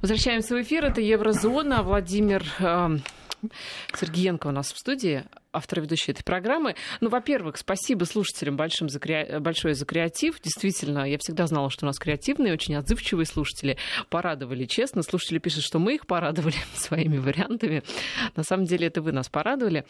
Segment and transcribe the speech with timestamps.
[0.00, 0.84] Возвращаемся в эфир.
[0.84, 1.82] Это Еврозона.
[1.82, 2.98] Владимир э,
[3.98, 6.74] Сергеенко у нас в студии, автор и ведущий этой программы.
[7.00, 9.38] Ну, во-первых, спасибо слушателям большим за кре...
[9.40, 10.40] большое за креатив.
[10.42, 13.78] Действительно, я всегда знала, что у нас креативные, очень отзывчивые слушатели.
[14.10, 15.02] Порадовали, честно.
[15.02, 17.82] Слушатели пишут, что мы их порадовали своими вариантами.
[18.34, 19.84] На самом деле, это вы нас порадовали.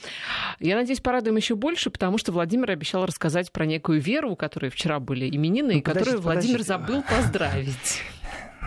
[0.61, 4.70] Я надеюсь, порадуем еще больше, потому что Владимир обещал рассказать про некую Веру, у которой
[4.70, 6.68] вчера были именины, ну, и которую Владимир подожди.
[6.68, 8.02] забыл поздравить.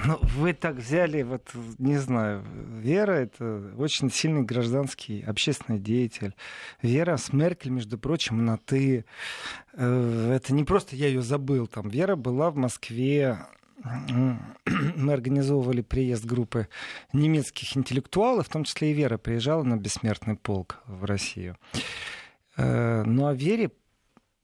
[0.06, 2.44] Ну, вы так взяли, вот, не знаю,
[2.80, 6.36] Вера— это очень сильный гражданский, общественный деятель.
[6.82, 9.06] Вера с Меркель, между прочим, на «ты».
[9.74, 11.68] Э, это не просто я ее забыл.
[11.68, 13.40] Там Вера была в Москве
[13.84, 16.68] мы организовывали приезд группы
[17.14, 21.58] немецких интеллектуалов, в том числе и Вера приезжала на бессмертный полк в Россию.
[22.58, 23.72] Э, ну, о Вере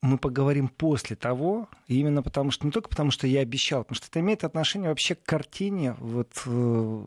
[0.02, 4.08] мы поговорим после того, именно потому что, не только потому что я обещал, потому что
[4.08, 7.04] это имеет отношение вообще к картине вот, э,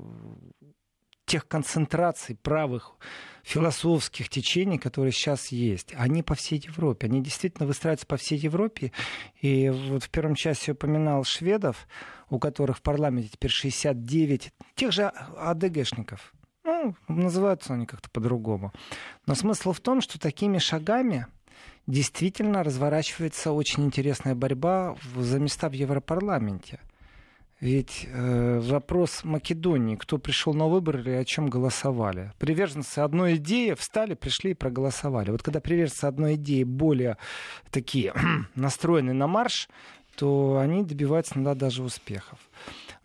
[1.29, 2.95] тех концентраций правых
[3.43, 5.93] философских течений, которые сейчас есть.
[5.95, 7.05] Они по всей Европе.
[7.05, 8.91] Они действительно выстраиваются по всей Европе.
[9.39, 11.87] И вот в первом части я упоминал шведов,
[12.29, 15.03] у которых в парламенте теперь 69, тех же
[15.37, 16.33] АДГшников.
[16.63, 18.73] Ну, называются они как-то по-другому.
[19.25, 21.27] Но смысл в том, что такими шагами
[21.89, 26.79] действительно разворачивается очень интересная борьба за места в Европарламенте.
[27.59, 32.31] Ведь э, вопрос Македонии, кто пришел на выборы и о чем голосовали.
[32.39, 35.31] Приверженцы одной идеи встали, пришли и проголосовали.
[35.31, 37.17] Вот когда приверженцы одной идеи более
[37.69, 38.13] такие
[38.55, 39.67] настроены на марш,
[40.15, 42.39] то они добиваются иногда даже успехов.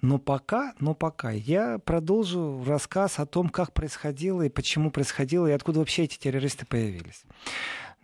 [0.02, 5.52] Но пока, но пока я продолжу рассказ о том, как происходило и почему происходило, и
[5.52, 7.24] откуда вообще эти террористы появились.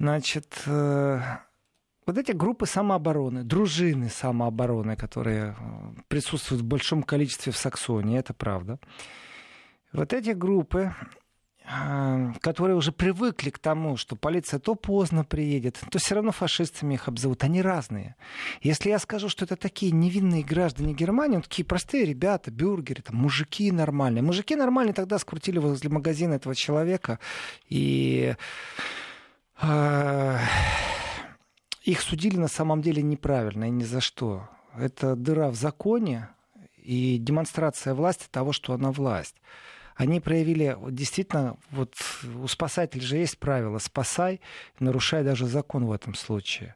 [0.00, 1.20] Значит, э,
[2.06, 5.54] вот эти группы самообороны, дружины самообороны, которые э,
[6.08, 8.78] присутствуют в большом количестве в Саксонии, это правда.
[9.92, 10.94] Вот эти группы,
[11.70, 16.94] э, которые уже привыкли к тому, что полиция то поздно приедет, то все равно фашистами
[16.94, 17.44] их обзовут.
[17.44, 18.16] Они разные.
[18.62, 23.16] Если я скажу, что это такие невинные граждане Германии, ну, такие простые ребята, бюргеры, там,
[23.16, 24.22] мужики нормальные.
[24.22, 27.18] Мужики нормальные тогда скрутили возле магазина этого человека
[27.68, 28.34] и
[31.82, 34.48] их судили на самом деле неправильно и ни за что.
[34.76, 36.28] Это дыра в законе
[36.76, 39.36] и демонстрация власти того, что она власть.
[39.96, 41.94] Они проявили действительно, вот
[42.42, 44.40] у спасателей же есть правило, спасай,
[44.78, 46.74] нарушай даже закон в этом случае.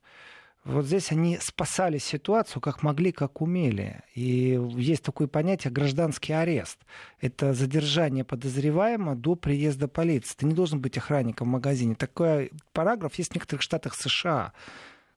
[0.64, 4.00] Вот здесь они спасали ситуацию как могли, как умели.
[4.14, 6.78] И есть такое понятие гражданский арест.
[7.20, 10.34] Это задержание подозреваемого до приезда полиции.
[10.38, 11.94] Ты не должен быть охранником в магазине.
[11.94, 14.54] Такой параграф есть в некоторых штатах США.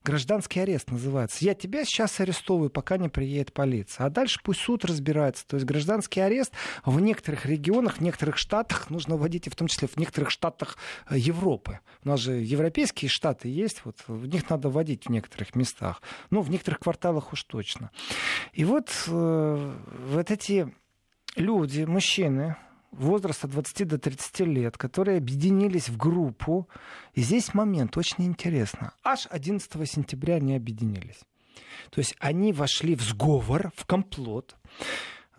[0.07, 1.43] Гражданский арест называется.
[1.43, 4.05] Я тебя сейчас арестовываю, пока не приедет полиция.
[4.05, 5.45] А дальше пусть суд разбирается.
[5.45, 6.53] То есть гражданский арест
[6.85, 10.77] в некоторых регионах, в некоторых штатах нужно вводить, и в том числе в некоторых штатах
[11.09, 11.81] э, Европы.
[12.05, 16.01] У нас же европейские штаты есть, вот в них надо вводить в некоторых местах.
[16.29, 17.91] Ну, в некоторых кварталах уж точно.
[18.53, 19.73] И вот, э,
[20.07, 20.73] вот эти
[21.35, 22.55] люди, мужчины,
[22.91, 26.67] возраста 20 до 30 лет, которые объединились в группу.
[27.13, 28.93] И здесь момент очень интересно.
[29.03, 31.19] Аж 11 сентября они объединились.
[31.89, 34.55] То есть они вошли в сговор, в комплот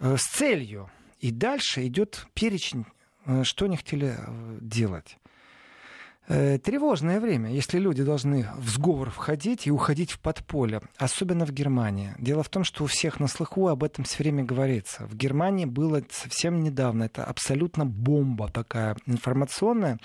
[0.00, 0.90] э, с целью.
[1.20, 2.86] И дальше идет перечень,
[3.26, 5.18] э, что они хотели э, делать.
[6.30, 11.52] Э, тревожное время, если люди должны в сговор входить и уходить в подполье, особенно в
[11.52, 12.14] Германии.
[12.18, 15.06] Дело в том, что у всех на слуху об этом все время говорится.
[15.06, 19.98] В Германии было совсем недавно, это абсолютно бомба такая информационная.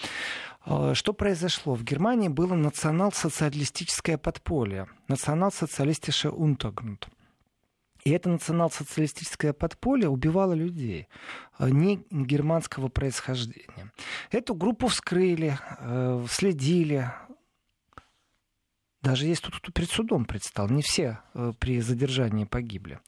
[0.65, 1.75] Э, что произошло?
[1.75, 7.07] В Германии было национал-социалистическое подполье, национал-социалистische Untergrund.
[8.03, 11.07] И это национал-социалистическое подполье убивало людей
[11.57, 13.91] э, не германского происхождения.
[14.29, 17.11] Эту группу вскрыли, э, следили.
[19.01, 20.69] Даже есть тут, тут перед судом предстал.
[20.69, 22.99] Не все э, при задержании погибли.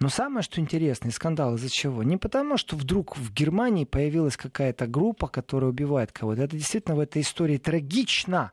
[0.00, 2.02] Но самое, что интересно, и скандал из-за чего?
[2.02, 6.42] Не потому, что вдруг в Германии появилась какая-то группа, которая убивает кого-то.
[6.42, 8.52] Это действительно в этой истории трагично.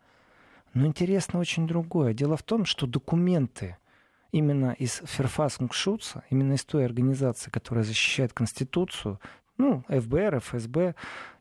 [0.74, 2.13] Но интересно очень другое.
[2.13, 3.78] Дело в том, что документы,
[4.36, 9.22] именно из Ферфасунгшутса, именно из той организации, которая защищает Конституцию,
[9.58, 10.96] ну, ФБР, ФСБ,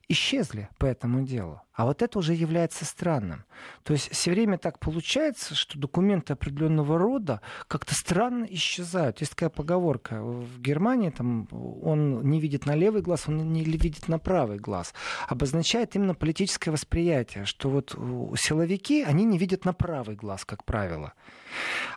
[0.06, 1.60] исчезли по этому делу.
[1.74, 3.44] А вот это уже является странным.
[3.82, 9.20] То есть все время так получается, что документы определенного рода как-то странно исчезают.
[9.20, 10.22] Есть такая поговорка.
[10.22, 14.94] В Германии там, он не видит на левый глаз, он не видит на правый глаз.
[15.28, 17.90] Обозначает именно политическое восприятие, что вот
[18.38, 21.12] силовики, они не видят на правый глаз, как правило.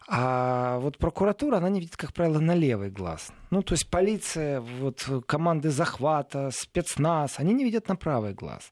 [0.08, 3.32] А вот прокуратура, она не видит, как правило, на левый глаз.
[3.52, 8.72] Ну, то есть полиция, вот команды захвата, спецназ, они не видят на правый глаз.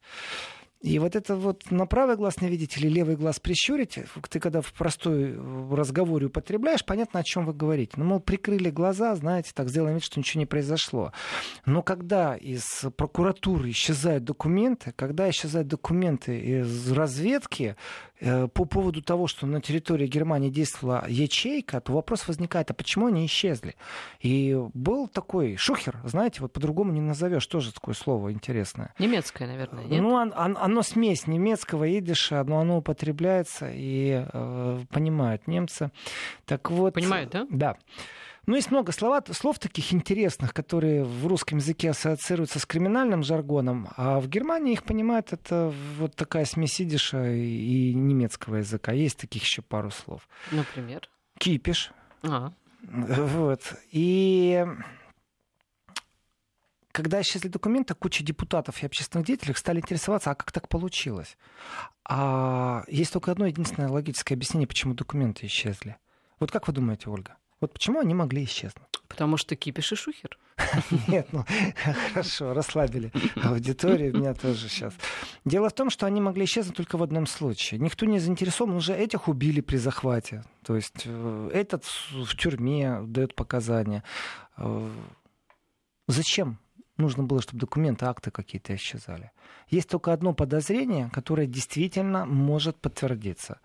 [0.82, 3.98] И вот это вот на правый глаз не видите или левый глаз прищурить,
[4.30, 5.36] ты когда в простой
[5.72, 7.94] разговоре употребляешь, понятно, о чем вы говорите.
[7.98, 11.12] Ну, мол, прикрыли глаза, знаете, так сделаем вид, что ничего не произошло.
[11.66, 17.76] Но когда из прокуратуры исчезают документы, когда исчезают документы из разведки,
[18.22, 23.08] Э, по поводу того, что на территории Германии действовала ячейка, то вопрос возникает, а почему
[23.08, 23.76] они исчезли?
[24.22, 28.94] И был такой шухер, знаете, вот по-другому не назовешь, тоже такое слово интересное.
[29.00, 30.02] Немецкое, наверное, нет?
[30.02, 30.34] Ну, оно,
[30.66, 35.92] оно смесь немецкого, идиша, но оно употребляется и э, понимают немцы.
[36.46, 37.48] Так вот, понимают, да?
[37.50, 37.78] Да.
[38.48, 43.90] Ну, есть много слов, слов таких интересных, которые в русском языке ассоциируются с криминальным жаргоном,
[43.96, 48.92] а в Германии их понимают это вот такая смесь идиша и немецкого языка.
[48.92, 50.28] Есть таких еще пару слов.
[50.52, 51.08] Например?
[51.38, 51.92] Кипиш.
[52.24, 52.52] А.
[52.82, 53.62] Вот.
[53.92, 54.66] И
[56.96, 61.38] когда исчезли документы, куча депутатов и общественных деятелей стали интересоваться, а как так получилось?
[62.08, 65.98] А есть только одно единственное логическое объяснение, почему документы исчезли.
[66.40, 67.36] Вот как вы думаете, Ольга?
[67.60, 68.88] Вот почему они могли исчезнуть?
[69.10, 70.40] Потому что кипиш и шухер.
[71.10, 71.44] Нет, ну
[72.14, 73.12] хорошо, расслабили
[73.44, 74.94] аудиторию, меня тоже сейчас.
[75.44, 77.82] Дело в том, что они могли исчезнуть только в одном случае.
[77.82, 80.46] Никто не заинтересован, уже этих убили при захвате.
[80.64, 84.06] То есть э, этот в тюрьме дает показания.
[84.56, 84.90] Э,
[86.08, 86.58] зачем
[86.98, 89.32] нужно было, чтобы документы, акты какие-то исчезали?
[89.70, 93.60] Есть только одно подозрение, которое действительно может подтвердиться.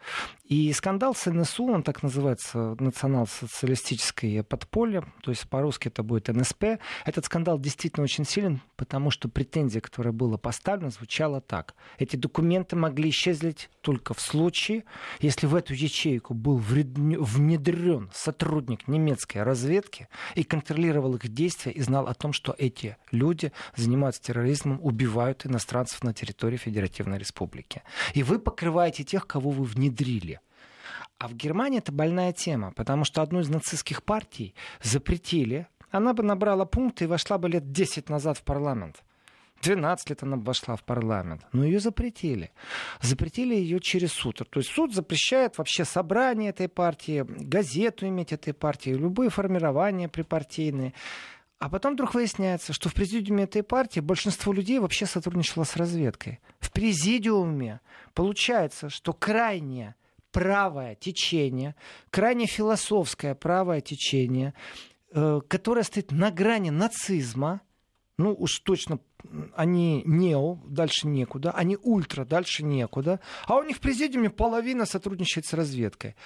[0.44, 6.80] И скандал с НСУ, он так называется, национал-социалистическое подполье, то есть по-русски это будет НСП.
[7.04, 11.74] Этот скандал действительно очень силен, потому что претензия, которая была поставлена, звучала так.
[11.98, 14.84] Эти документы могли исчезнуть только в случае,
[15.20, 22.06] если в эту ячейку был внедрен сотрудник немецкой разведки и контролировал их действия и знал
[22.06, 23.19] о том, что эти люди
[23.76, 27.82] занимаются терроризмом, убивают иностранцев на территории Федеративной Республики.
[28.14, 30.40] И вы покрываете тех, кого вы внедрили.
[31.18, 35.66] А в Германии это больная тема, потому что одну из нацистских партий запретили.
[35.90, 39.02] Она бы набрала пункты и вошла бы лет 10 назад в парламент.
[39.62, 42.50] 12 лет она вошла в парламент, но ее запретили.
[43.02, 44.42] Запретили ее через суд.
[44.48, 50.94] То есть суд запрещает вообще собрание этой партии, газету иметь этой партии, любые формирования припартийные.
[51.60, 56.40] А потом вдруг выясняется, что в президиуме этой партии большинство людей вообще сотрудничало с разведкой.
[56.58, 57.80] В президиуме
[58.14, 59.94] получается, что крайне
[60.32, 61.76] правое течение,
[62.08, 64.54] крайне философское правое течение,
[65.12, 67.60] э, которое стоит на грани нацизма,
[68.16, 68.98] ну уж точно
[69.54, 75.44] они нео, дальше некуда, они ультра, дальше некуда, а у них в президиуме половина сотрудничает
[75.44, 76.16] с разведкой.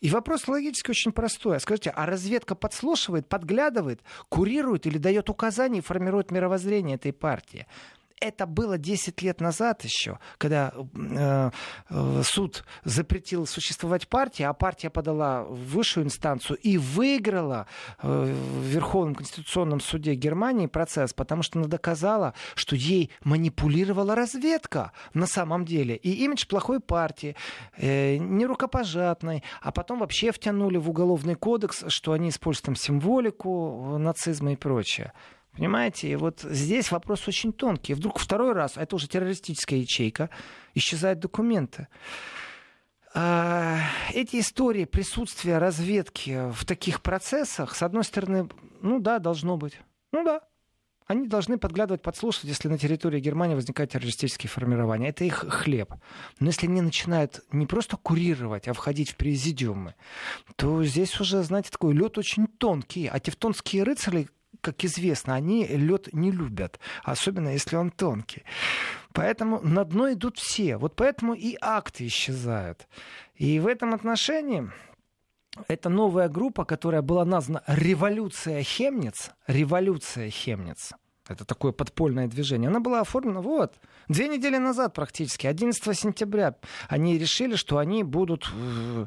[0.00, 1.56] И вопрос логически очень простой.
[1.56, 7.66] А скажите, а разведка подслушивает, подглядывает, курирует или дает указания и формирует мировоззрение этой партии?
[8.20, 11.50] Это было 10 лет назад еще, когда э,
[11.88, 17.66] э, суд запретил существовать партии, а партия подала в высшую инстанцию и выиграла
[18.02, 24.92] э, в Верховном конституционном суде Германии процесс, потому что она доказала, что ей манипулировала разведка
[25.14, 25.96] на самом деле.
[25.96, 27.36] И имидж плохой партии,
[27.76, 34.52] э, нерукопожатной, а потом вообще втянули в уголовный кодекс, что они используют там символику нацизма
[34.52, 35.12] и прочее.
[35.52, 36.10] Понимаете?
[36.10, 37.94] И вот здесь вопрос очень тонкий.
[37.94, 40.30] Вдруг второй раз, а это уже террористическая ячейка,
[40.74, 41.88] исчезают документы.
[43.12, 43.78] А,
[44.14, 48.48] эти истории присутствия разведки в таких процессах, с одной стороны,
[48.80, 49.80] ну да, должно быть.
[50.12, 50.42] Ну да,
[51.10, 55.08] они должны подглядывать, подслушивать, если на территории Германии возникают террористические формирования.
[55.08, 55.92] Это их хлеб.
[56.38, 59.96] Но если они начинают не просто курировать, а входить в президиумы,
[60.54, 63.08] то здесь уже, знаете, такой лед очень тонкий.
[63.08, 64.28] А тевтонские рыцари,
[64.60, 68.44] как известно, они лед не любят, особенно если он тонкий.
[69.12, 70.76] Поэтому на дно идут все.
[70.76, 72.86] Вот поэтому и акты исчезают.
[73.34, 74.70] И в этом отношении
[75.68, 79.30] это новая группа, которая была названа «Революция Хемниц».
[79.46, 80.92] «Революция Хемниц».
[81.28, 82.68] Это такое подпольное движение.
[82.68, 83.74] Она была оформлена вот
[84.08, 86.56] две недели назад практически, 11 сентября.
[86.88, 89.06] Они решили, что они будут э,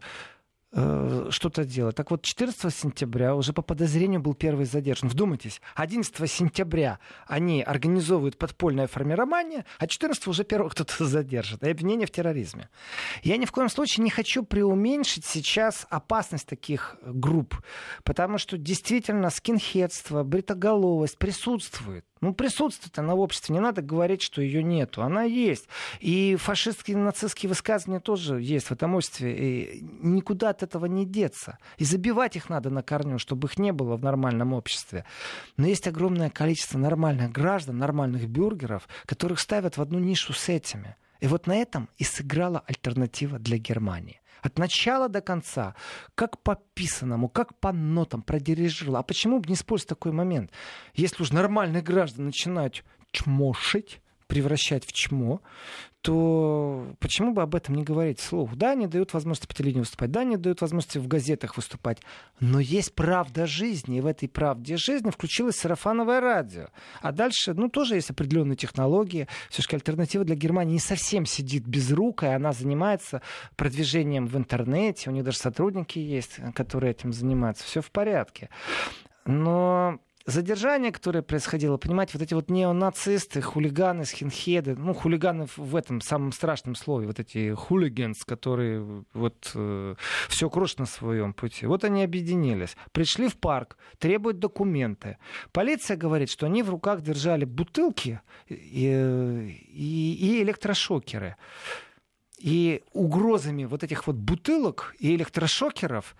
[0.74, 1.96] что-то делать.
[1.96, 5.08] Так вот, 14 сентября уже по подозрению был первый задержан.
[5.08, 11.60] Вдумайтесь, 11 сентября они организовывают подпольное формирование, а 14 уже первого кто-то задержан.
[11.62, 12.70] И обвинение в терроризме.
[13.22, 17.56] Я ни в коем случае не хочу преуменьшить сейчас опасность таких групп,
[18.04, 22.06] потому что действительно скинхедство, бритоголовость присутствует.
[22.24, 23.54] Ну, присутствует она в обществе.
[23.54, 25.04] Не надо говорить, что ее нету.
[25.04, 25.68] Она есть.
[26.00, 29.36] И фашистские, нацистские высказывания тоже есть в этом обществе.
[29.36, 31.58] И никуда от этого не деться.
[31.78, 35.04] И забивать их надо на корню, чтобы их не было в нормальном обществе.
[35.58, 40.96] Но есть огромное количество нормальных граждан, нормальных бюргеров, которых ставят в одну нишу с этими.
[41.24, 45.74] И вот на этом и сыграла альтернатива для Германии от начала до конца,
[46.16, 49.00] как по писанному, как по нотам продирижировала.
[49.00, 50.52] А почему бы не использовать такой момент?
[50.96, 55.42] Если уж нормальные граждане начинают чмошить, превращать в чмо,
[56.04, 58.56] то почему бы об этом не говорить вслух?
[58.56, 62.00] Да, они дают возможность по телевидению выступать, да, они дают возможность в газетах выступать,
[62.42, 66.68] но есть правда жизни, и в этой правде жизни включилось сарафановое радио.
[67.02, 69.30] А дальше, ну, тоже есть определенные технологии.
[69.50, 73.22] Все-таки альтернатива для Германии не совсем сидит без рук, и она занимается
[73.56, 77.64] продвижением в интернете, у них даже сотрудники есть, которые этим занимаются.
[77.64, 78.50] Все в порядке.
[79.26, 86.02] Но задержание, которое происходило, понимаете, вот эти вот неонацисты, хулиганы, скинхеды, ну, хулиганы в этом
[86.02, 89.96] самом страшном слове, вот эти хулиганс, которые вот э,
[90.30, 95.18] все крошат на своем пути, вот они объединились, пришли в парк, требуют документы.
[95.52, 101.36] Полиция говорит, что они в руках держали бутылки и, и, и электрошокеры.
[102.40, 106.16] И угрозами вот этих вот бутылок и электрошокеров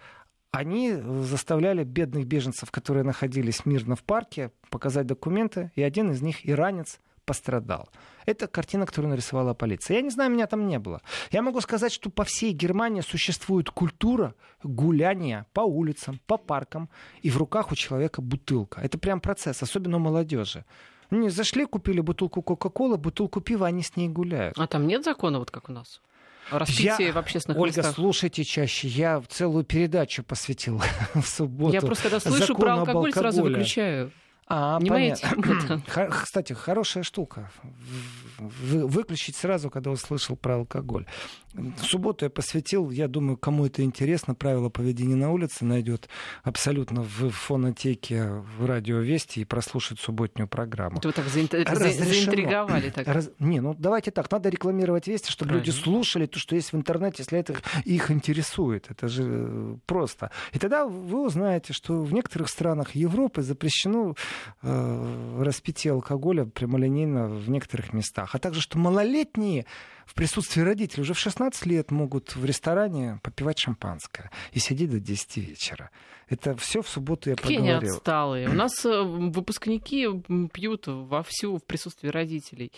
[0.54, 6.48] они заставляли бедных беженцев, которые находились мирно в парке, показать документы, и один из них,
[6.48, 7.90] иранец, пострадал.
[8.28, 9.96] Это картина, которую нарисовала полиция.
[9.96, 11.02] Я не знаю, меня там не было.
[11.32, 16.88] Я могу сказать, что по всей Германии существует культура гуляния по улицам, по паркам,
[17.24, 18.80] и в руках у человека бутылка.
[18.80, 20.66] Это прям процесс, особенно у молодежи.
[21.10, 24.56] Не зашли, купили бутылку Кока-Колы, бутылку пива, они с ней гуляют.
[24.60, 26.00] А там нет закона, вот как у нас?
[26.52, 27.14] Распитие я...
[27.14, 27.96] в общественных Ольга, местах.
[27.96, 28.88] слушайте чаще.
[28.88, 30.82] Я целую передачу посвятил
[31.14, 31.74] в субботу.
[31.74, 34.12] Я просто когда слышу про алкоголь, сразу выключаю.
[34.48, 35.82] А, не понятно.
[36.24, 37.50] Кстати, хорошая штука.
[38.38, 41.06] Выключить сразу, когда услышал про алкоголь.
[41.54, 46.10] В субботу я посвятил, я думаю, кому это интересно, правила поведения на улице найдет
[46.42, 51.00] абсолютно в фонотеке в радио Вести и прослушать субботнюю программу.
[51.04, 52.90] Вы так заинтриговали.
[52.90, 53.08] Так.
[53.08, 53.30] Раз...
[53.38, 55.66] Не, ну давайте так, надо рекламировать Вести, чтобы Правильно.
[55.66, 58.88] люди слушали то, что есть в интернете, если это их интересует.
[58.90, 60.32] Это же э, просто.
[60.54, 64.16] И тогда вы узнаете, что в некоторых странах Европы запрещено
[64.62, 68.36] э, распитие алкоголя прямолинейно в некоторых местах.
[68.36, 69.66] А также, что малолетние
[70.06, 75.00] в присутствии родителей уже в 16 лет могут в ресторане попивать шампанское и сидеть до
[75.00, 75.90] 10 вечера.
[76.30, 77.80] Это все в субботу я Какие поговорил.
[77.80, 78.50] Они отсталые.
[78.50, 80.08] У нас э, выпускники
[80.52, 82.72] пьют вовсю в присутствии родителей.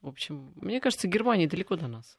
[0.00, 2.18] В общем, мне кажется, Германия далеко до нас.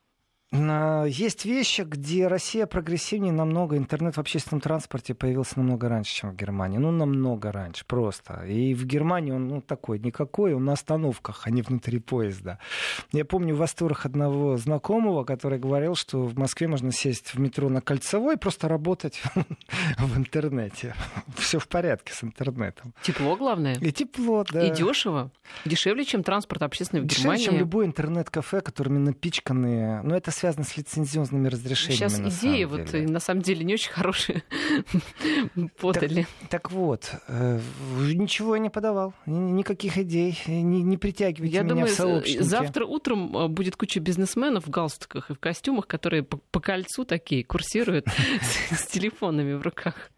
[0.52, 3.78] Есть вещи, где Россия прогрессивнее намного.
[3.78, 6.80] Интернет в общественном транспорте появился намного раньше, чем в Германии.
[6.80, 8.46] Ну, намного раньше, просто.
[8.48, 12.58] И в Германии он ну, такой, никакой, он на остановках, а не внутри поезда.
[13.12, 17.82] Я помню восторг одного знакомого, который говорил, что в Москве можно сесть в метро на
[17.82, 19.22] Кольцевой и просто работать
[20.00, 20.96] в интернете.
[21.38, 22.96] Все в порядке с интернетом.
[23.04, 23.76] Тепло, главное.
[23.76, 24.66] И тепло, да.
[24.66, 25.30] И дешево.
[25.66, 27.38] Дешевле, чем транспорт общественный в Германии.
[27.38, 30.02] Дешевле, чем любой интернет-кафе, которыми напичканы.
[30.02, 32.30] Но это связано с лицензионными разрешениями.
[32.30, 34.44] Сейчас идеи вот на самом деле не очень хорошие
[35.80, 36.28] подали.
[36.42, 37.60] Так, так вот, э,
[37.98, 42.42] ничего я не подавал, никаких идей, не, не притягивайте я меня думаю, в сообщники.
[42.42, 47.06] Завтра утром э, будет куча бизнесменов в галстуках и в костюмах, которые по, по кольцу
[47.06, 48.08] такие курсируют
[48.72, 50.12] с телефонами в руках.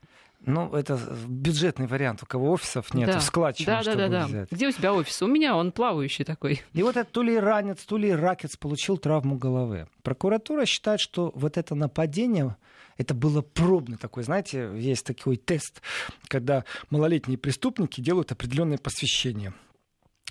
[0.45, 2.23] Ну, это бюджетный вариант.
[2.23, 3.19] У кого офисов нет, да.
[3.19, 4.45] складчину, да, да, да, да.
[4.49, 5.21] Где у тебя офис?
[5.21, 6.61] У меня он плавающий такой.
[6.73, 9.87] И вот этот то ли ранец, то ли ракец получил травму головы.
[10.01, 12.55] Прокуратура считает, что вот это нападение
[12.97, 15.81] это было пробный такой, знаете, есть такой тест,
[16.27, 19.53] когда малолетние преступники делают определенное посвящение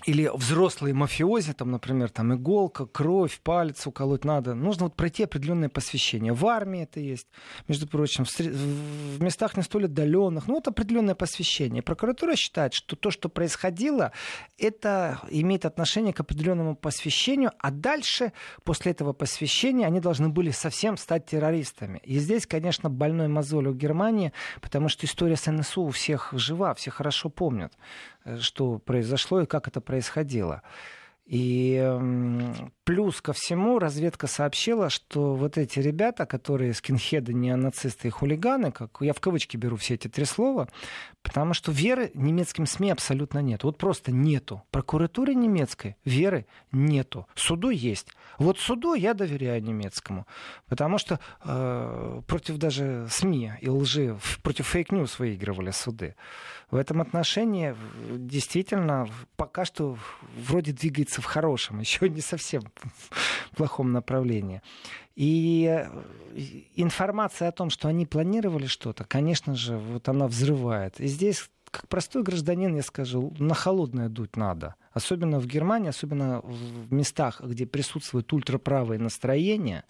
[0.05, 4.55] или взрослые мафиози, там, например, там иголка, кровь, палец уколоть надо.
[4.55, 6.33] Нужно вот пройти определенное посвящение.
[6.33, 7.27] В армии это есть,
[7.67, 10.47] между прочим, в, в местах не столь отдаленных.
[10.47, 11.81] Ну, вот определенное посвящение.
[11.81, 14.11] Прокуратура считает, что то, что происходило,
[14.57, 20.97] это имеет отношение к определенному посвящению, а дальше, после этого посвящения, они должны были совсем
[20.97, 21.99] стать террористами.
[22.03, 26.73] И здесь, конечно, больной мозоль у Германии, потому что история с НСУ у всех жива,
[26.73, 27.73] все хорошо помнят.
[28.39, 30.61] Что произошло и как это происходило.
[31.31, 31.81] И
[32.83, 38.97] плюс ко всему разведка сообщила, что вот эти ребята, которые скинхеды, неонацисты и хулиганы, как
[38.99, 40.67] я в кавычки беру все эти три слова,
[41.23, 43.63] потому что веры немецким СМИ абсолютно нет.
[43.63, 44.63] Вот просто нету.
[44.71, 47.27] Прокуратуре немецкой веры нету.
[47.33, 48.09] Суду есть.
[48.37, 50.27] Вот суду я доверяю немецкому,
[50.67, 56.15] потому что э, против даже СМИ и лжи, против fake news выигрывали суды.
[56.71, 57.75] В этом отношении
[58.09, 59.07] действительно
[59.37, 59.97] пока что
[60.35, 62.63] вроде двигается в хорошем, еще не совсем
[63.55, 64.61] плохом направлении.
[65.15, 65.89] И э,
[66.75, 70.99] информация о том, что они планировали что-то, конечно же, вот она взрывает.
[70.99, 74.75] И здесь как простой гражданин, я скажу, на холодное дуть надо.
[74.91, 79.85] Особенно в Германии, особенно в местах, где присутствует ультраправое настроение.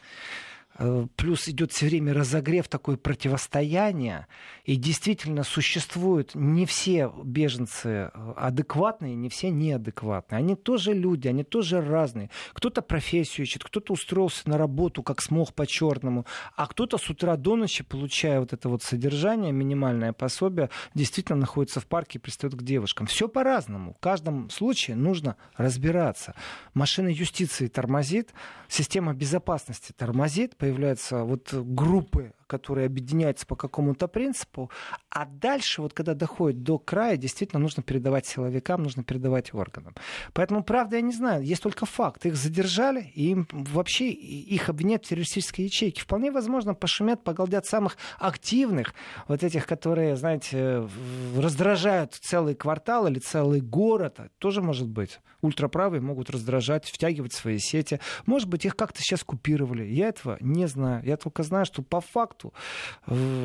[0.78, 4.28] Э, плюс идет все время разогрев, такое противостояние.
[4.64, 10.40] И действительно существуют не все беженцы э, адекватные, не все неадекватные.
[10.40, 12.30] Они тоже люди, они тоже разные.
[12.54, 16.26] Кто-то профессию ищет, кто-то устроился на работу, как смог по-черному,
[16.56, 21.80] а кто-то с утра до ночи, получая вот это вот содержание, минимальное пособие, действительно находится
[21.80, 23.08] в парке и пристает к девушкам.
[23.08, 23.94] Все по-разному.
[23.94, 26.34] В каждом случае нужно разбираться.
[26.74, 28.34] Машина юстиции тормозит,
[28.68, 34.70] система безопасности тормозит, появляются вот группы которые объединяются по какому-то принципу,
[35.10, 39.96] а дальше, вот когда доходит до края, действительно нужно передавать силовикам, нужно передавать органам.
[40.34, 42.26] Поэтому, правда, я не знаю, есть только факт.
[42.26, 46.02] Их задержали, и им вообще их обвинят в террористической ячейке.
[46.02, 48.94] Вполне возможно, пошумят, поголдят самых активных,
[49.30, 50.90] вот этих, которые, знаете,
[51.38, 54.20] раздражают целый квартал или целый город.
[54.40, 55.20] Тоже может быть.
[55.42, 58.00] Ультраправые могут раздражать, втягивать свои сети.
[58.26, 59.84] Может быть, их как-то сейчас купировали.
[59.84, 61.04] Я этого не знаю.
[61.06, 62.54] Я только знаю, что по факту факту.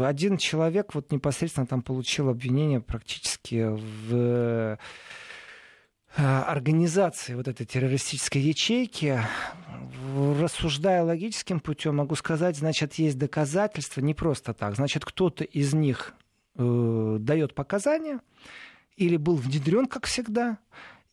[0.05, 4.77] Один человек вот непосредственно там получил обвинение практически в э,
[6.17, 9.21] организации вот этой террористической ячейки,
[10.41, 14.77] рассуждая логическим путем, могу сказать, значит, есть доказательства не просто так.
[14.77, 16.15] Значит, кто-то из них
[16.57, 18.21] э, дает показания
[18.97, 20.59] или был внедрен, как всегда,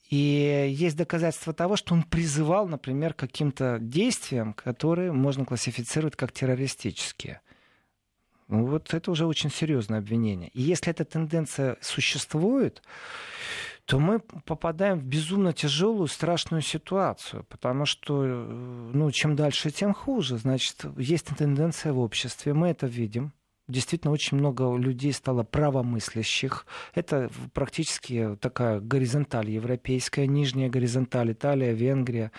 [0.10, 6.32] и есть доказательства того, что он призывал, например, к каким-то действиям, которые можно классифицировать как
[6.32, 7.42] террористические.
[8.54, 10.50] Ну, вот это уже очень серьезное обвинение.
[10.50, 12.84] И если эта тенденция существует,
[13.86, 19.96] то мы попадаем в безумно тяжелую, страшную ситуацию, потому что э, ну, чем дальше, тем
[19.96, 20.38] хуже.
[20.38, 23.34] Значит, есть тенденция в обществе, мы это видим.
[23.68, 26.68] Действительно, очень много людей стало правомыслящих.
[26.94, 32.32] Это практически такая горизонталь европейская, нижняя горизонталь, Италия, Венгрия,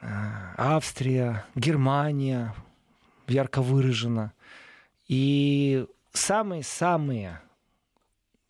[0.00, 0.06] э,
[0.56, 2.54] Австрия, Германия
[3.28, 4.32] ярко выражена.
[5.06, 7.40] И самые-самые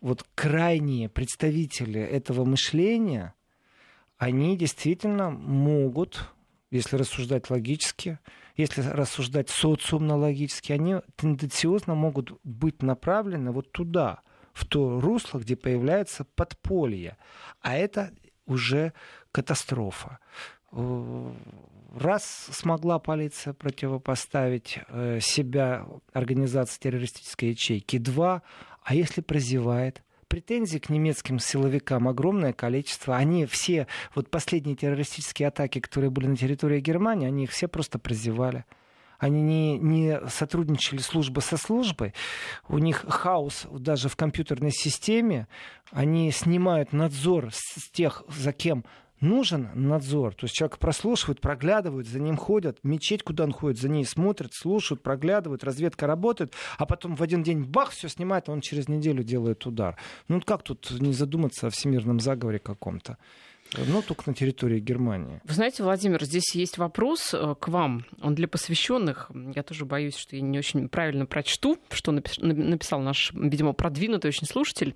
[0.01, 3.35] вот крайние представители этого мышления,
[4.19, 6.29] они действительно могут,
[6.71, 8.19] если рассуждать логически,
[8.57, 14.21] если рассуждать социумно-логически, они тенденциозно могут быть направлены вот туда,
[14.53, 17.17] в то русло, где появляется подполье.
[17.61, 18.13] А это
[18.47, 18.93] уже
[19.33, 20.21] катастрофа
[21.97, 28.43] раз смогла полиция противопоставить э, себя организации террористической ячейки, два,
[28.83, 33.17] а если прозевает, претензий к немецким силовикам огромное количество.
[33.17, 37.99] Они все, вот последние террористические атаки, которые были на территории Германии, они их все просто
[37.99, 38.65] прозевали.
[39.19, 42.15] Они не, не сотрудничали служба со службой.
[42.69, 45.47] У них хаос даже в компьютерной системе.
[45.93, 48.85] Они снимают надзор с тех, за кем
[49.21, 50.35] нужен надзор.
[50.35, 54.53] То есть человек прослушивает, проглядывают, за ним ходят, мечеть, куда он ходит, за ней смотрят,
[54.53, 58.89] слушают, проглядывают, разведка работает, а потом в один день бах, все снимает, а он через
[58.89, 59.97] неделю делает удар.
[60.29, 63.19] Ну как тут не задуматься о всемирном заговоре каком-то?
[63.77, 65.41] Но только на территории Германии.
[65.45, 68.05] Вы знаете, Владимир, здесь есть вопрос э, к вам.
[68.23, 69.31] Он для посвященных.
[69.55, 74.47] Я тоже боюсь, что я не очень правильно прочту, что написал наш, видимо, продвинутый очень
[74.47, 74.95] слушатель.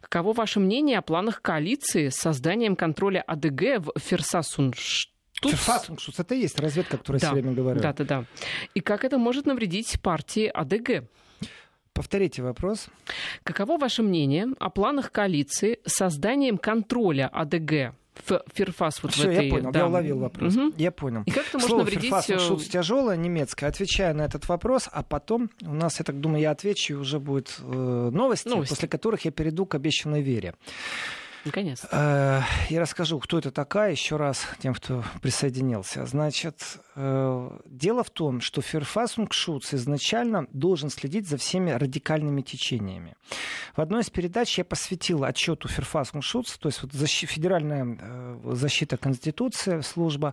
[0.00, 5.10] Каково ваше мнение о планах коалиции с созданием контроля АДГ в Ферсасунш?
[5.42, 7.80] Ферфасунгшус это и есть разведка, которая да, все время говорю.
[7.80, 8.24] Да, да, да.
[8.74, 11.06] И как это может навредить партии АДГ?
[11.92, 12.88] Повторите вопрос.
[13.42, 17.94] Каково ваше мнение о планах коалиции с созданием контроля АДГ
[18.54, 19.46] Ферфас вот Все, в этой...
[19.46, 19.80] я понял, да.
[19.80, 20.56] я уловил вопрос.
[20.56, 20.74] Угу.
[20.76, 21.22] Я понял.
[21.26, 22.02] И как это можно навредить...
[22.02, 23.68] Ферфас э, шут тяжелое, немецкое.
[23.68, 27.18] Отвечаю на этот вопрос, а потом у нас, я так думаю, я отвечу, и уже
[27.18, 30.54] будет э, новости, новости, после которых я перейду к обещанной вере.
[31.44, 31.86] Наконец.
[31.90, 36.06] Э, я расскажу, кто это такая, еще раз тем, кто присоединился.
[36.06, 43.14] Значит, э, дело в том, что Ферфасунг Шуц изначально должен следить за всеми радикальными течениями.
[43.76, 48.38] В одной из передач я посвятил отчету Ферфасунг Шуц, то есть вот защи, федеральная э,
[48.52, 50.32] защита Конституции, служба,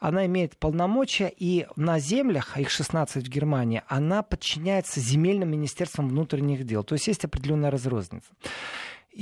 [0.00, 6.08] она имеет полномочия, и на землях, а их 16 в Германии, она подчиняется земельным министерствам
[6.08, 6.82] внутренних дел.
[6.82, 8.30] То есть есть определенная разрозненность.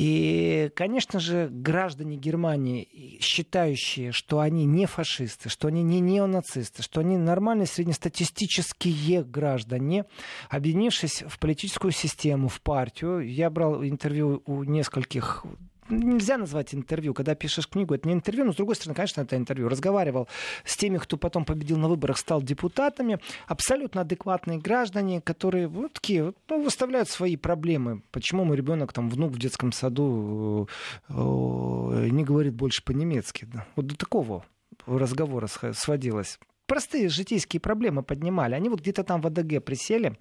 [0.01, 7.01] И, конечно же, граждане Германии, считающие, что они не фашисты, что они не неонацисты, что
[7.01, 10.05] они нормальные среднестатистические граждане,
[10.51, 15.45] объединившись в политическую систему, в партию, я брал интервью у нескольких
[15.90, 17.14] нельзя назвать интервью.
[17.14, 19.68] Когда пишешь книгу, это не интервью, но с другой стороны, конечно, это интервью.
[19.68, 20.29] Разговаривал
[20.64, 23.18] с теми, кто потом победил на выборах, стал депутатами.
[23.46, 28.03] Абсолютно адекватные граждане, которые вот такие, ну, выставляют свои проблемы.
[28.11, 30.68] Почему мой ребенок, там, внук в детском саду
[31.09, 33.48] э, э, не говорит больше по-немецки.
[33.77, 34.44] Вот до такого
[34.87, 36.38] разговора сводилось.
[36.66, 38.55] Простые житейские проблемы поднимали.
[38.55, 40.18] Они вот где-то там в АДГ присели.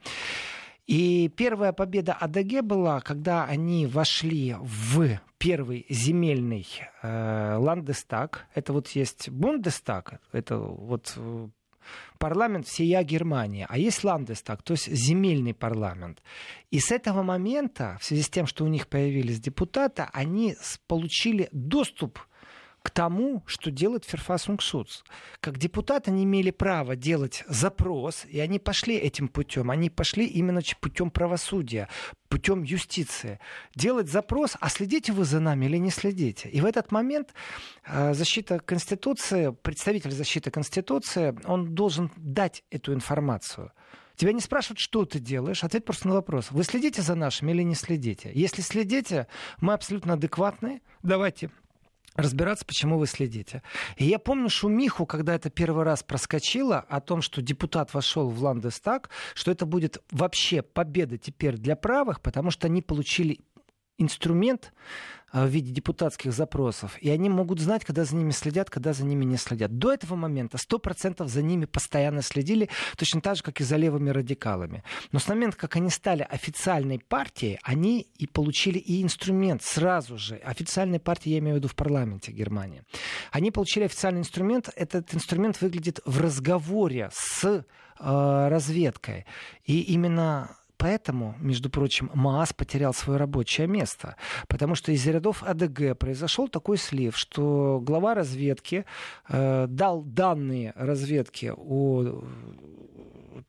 [0.88, 6.66] И первая победа АДГ была, когда они вошли в первый земельный
[7.02, 8.48] э, Ландестаг.
[8.56, 11.50] Это вот есть Бундестаг, это вот э,
[12.18, 16.24] парламент всея Германии, а есть Ландестаг, то есть земельный парламент.
[16.72, 20.56] И с этого момента, в связи с тем, что у них появились депутаты, они
[20.88, 22.28] получили доступ к
[22.90, 25.04] тому, что делает Ферфасунгшутс.
[25.40, 29.72] Как депутаты они имели право делать запрос, и они пошли этим путем.
[29.72, 31.90] Они пошли именно путем правосудия,
[32.30, 33.40] путем юстиции.
[33.76, 36.50] Делать запрос, а следите вы за нами или не следите.
[36.50, 37.34] И в этот момент
[37.86, 43.72] э, защита Конституции, представитель защиты Конституции, он должен дать эту информацию.
[44.18, 46.50] Тебя не спрашивают, что ты делаешь, ответь просто на вопрос.
[46.50, 48.32] Вы следите за нашими или не следите?
[48.34, 49.28] Если следите,
[49.62, 50.82] мы абсолютно адекватные.
[51.04, 51.52] Давайте
[52.18, 53.64] разбираться, почему вы следите.
[53.96, 58.44] И я помню шумиху, когда это первый раз проскочило, о том, что депутат вошел в
[58.44, 63.40] Ландестаг, что это будет вообще победа теперь для правых, потому что они получили
[63.98, 64.74] инструмент
[65.30, 69.04] а, в виде депутатских запросов, и они могут знать, когда за ними следят, когда за
[69.04, 69.78] ними не следят.
[69.78, 74.10] До этого момента 100% за ними постоянно следили, точно так же, как и за левыми
[74.10, 74.84] радикалами.
[75.12, 80.36] Но с момента, как они стали официальной партией, они и получили и инструмент сразу же.
[80.38, 82.84] Официальной партии я имею в виду в парламенте Германии.
[83.32, 84.70] Они получили официальный инструмент.
[84.78, 87.64] Этот инструмент выглядит в разговоре с э,
[88.00, 89.26] разведкой.
[89.66, 94.16] И именно Поэтому, между прочим, МААС потерял свое рабочее место,
[94.48, 98.86] потому что из рядов АДГ произошел такой слив, что глава разведки
[99.28, 102.24] э, дал данные разведки о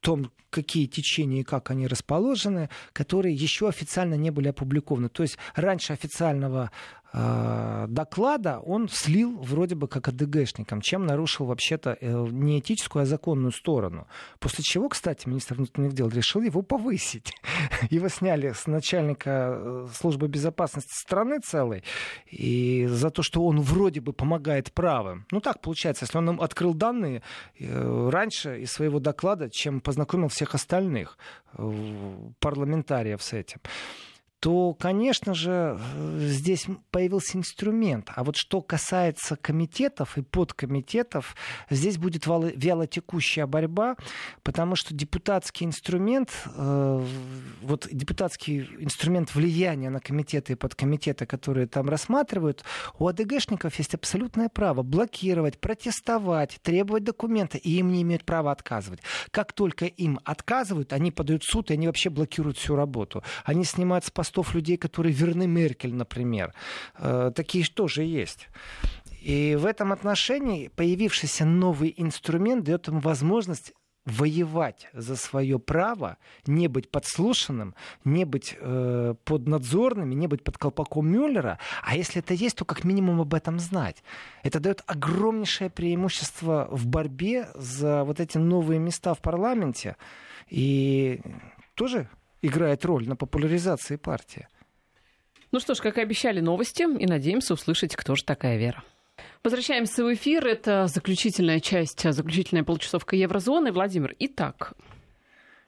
[0.01, 5.09] том, какие течения и как они расположены, которые еще официально не были опубликованы.
[5.09, 11.97] То есть раньше официального э, доклада он слил вроде бы как АДГшникам, чем нарушил вообще-то
[12.01, 14.07] э, не этическую, а законную сторону.
[14.39, 17.33] После чего, кстати, министр внутренних дел решил его повысить.
[17.91, 21.83] Его сняли с начальника э, службы безопасности страны целой
[22.27, 25.27] и за то, что он вроде бы помогает правым.
[25.31, 27.23] Ну так получается, если он им открыл данные
[27.59, 31.17] э, раньше из своего доклада, чем познакомил всех остальных
[32.41, 33.61] парламентариев с этим
[34.41, 35.79] то, конечно же,
[36.19, 38.11] здесь появился инструмент.
[38.15, 41.35] А вот что касается комитетов и подкомитетов,
[41.71, 43.97] здесь будет вялотекущая борьба,
[44.45, 47.07] потому что депутатский инструмент, э,
[47.63, 52.65] вот депутатский инструмент влияния на комитеты и подкомитеты, которые там рассматривают,
[52.99, 59.01] у АДГшников есть абсолютное право блокировать, протестовать, требовать документы, и им не имеют права отказывать.
[59.33, 63.25] Как только им отказывают, они подают суд, и они вообще блокируют всю работу.
[63.45, 66.53] Они снимают с постов людей, которые верны Меркель, например.
[66.99, 68.49] Э, такие тоже есть.
[69.23, 73.73] И в этом отношении появившийся новый инструмент дает им возможность
[74.05, 81.11] воевать за свое право, не быть подслушанным, не быть э, поднадзорными, не быть под колпаком
[81.11, 81.59] Мюллера.
[81.83, 84.03] А если это есть, то как минимум об этом знать.
[84.43, 89.97] Это дает огромнейшее преимущество в борьбе за вот эти новые места в парламенте.
[90.49, 91.21] И
[91.75, 92.09] тоже
[92.43, 94.49] играет роль на популяризации партии.
[95.51, 98.85] Ну что ж, как и обещали, новости, и надеемся услышать, кто же такая Вера.
[99.43, 100.47] Возвращаемся в эфир.
[100.47, 103.73] Это заключительная часть, заключительная полчасовка еврозоны.
[103.73, 104.75] Владимир, итак,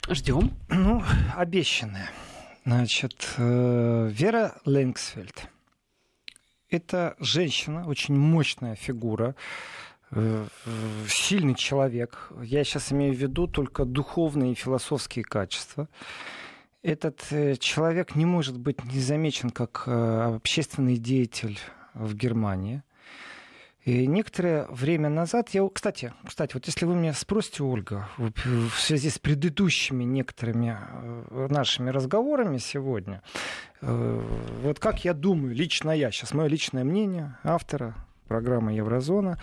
[0.09, 0.51] ждем.
[0.69, 1.03] Ну,
[1.37, 2.11] обещанная.
[2.65, 5.49] Значит, э, Вера Ленгсфельд.
[6.69, 9.35] Это женщина, очень мощная фигура,
[10.11, 10.47] э,
[11.09, 12.31] сильный человек.
[12.43, 15.89] Я сейчас имею в виду только духовные и философские качества
[16.83, 21.59] этот э, человек не может быть не замечен как э, общественный деятель,
[21.93, 22.83] в Германии.
[23.85, 29.11] И некоторое время назад я, кстати, кстати, вот если вы меня спросите, Ольга, в связи
[29.11, 33.23] с предыдущими некоторыми э, нашими разговорами сегодня,
[33.81, 37.95] вот как я думаю, лично я, сейчас мое личное мнение автора
[38.29, 39.41] программы Еврозона,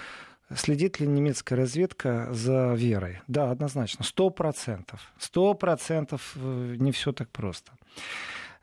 [0.55, 3.21] Следит ли немецкая разведка за верой?
[3.27, 4.05] Да, однозначно.
[4.05, 5.11] Сто процентов.
[5.17, 7.71] Сто процентов э, не все так просто.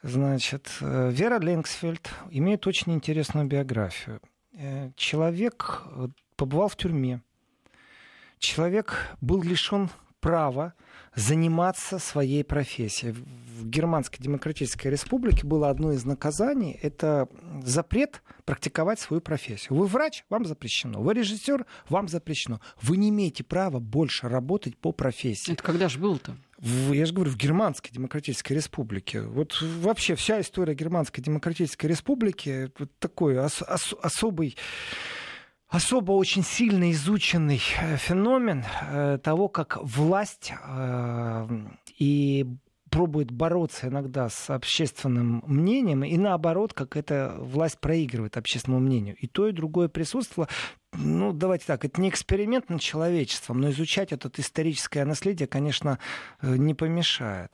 [0.03, 4.21] Значит, Вера Ленгсфельд имеет очень интересную биографию.
[4.57, 7.21] Э, человек э, побывал в тюрьме.
[8.39, 10.75] Человек был лишен права
[11.15, 13.13] заниматься своей профессией.
[13.13, 17.29] В Германской Демократической Республике было одно из наказаний– это
[17.63, 19.79] запрет практиковать свою профессию.
[19.79, 21.01] Вы врач, вам запрещено.
[21.01, 22.61] Вы режиссер, вам запрещено.
[22.83, 25.53] Вы не имеете права больше работать по профессии.
[25.53, 26.37] Это когда же было-то?
[26.93, 29.23] я же говорю, в Германской Демократической Республике.
[29.23, 34.57] Вот вообще вся история Германской Демократической Республики вот такой ос- ос- особый
[35.75, 41.49] особо очень сильно изученный э, феномен э, того, как власть э,
[41.99, 42.47] и
[42.91, 49.17] пробует бороться иногда с общественным мнением, и наоборот, как эта власть проигрывает общественному мнению.
[49.17, 50.49] И то, и другое присутствовало
[50.97, 55.99] ну, давайте так, это не эксперимент над человечеством, но изучать это историческое наследие, конечно,
[56.41, 57.51] э, не помешает.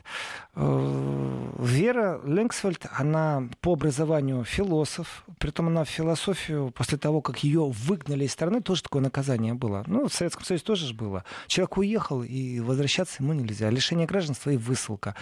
[0.55, 7.67] Э, Вера Ленгсфельд, она по образованию философ, притом она в философию, после того, как ее
[7.67, 9.85] выгнали из страны, тоже такое наказание было.
[9.87, 11.25] Ну, в Советском Союзе тоже же было.
[11.47, 13.71] Человек уехал, и возвращаться ему нельзя.
[13.71, 15.15] Лишение гражданства и высылка.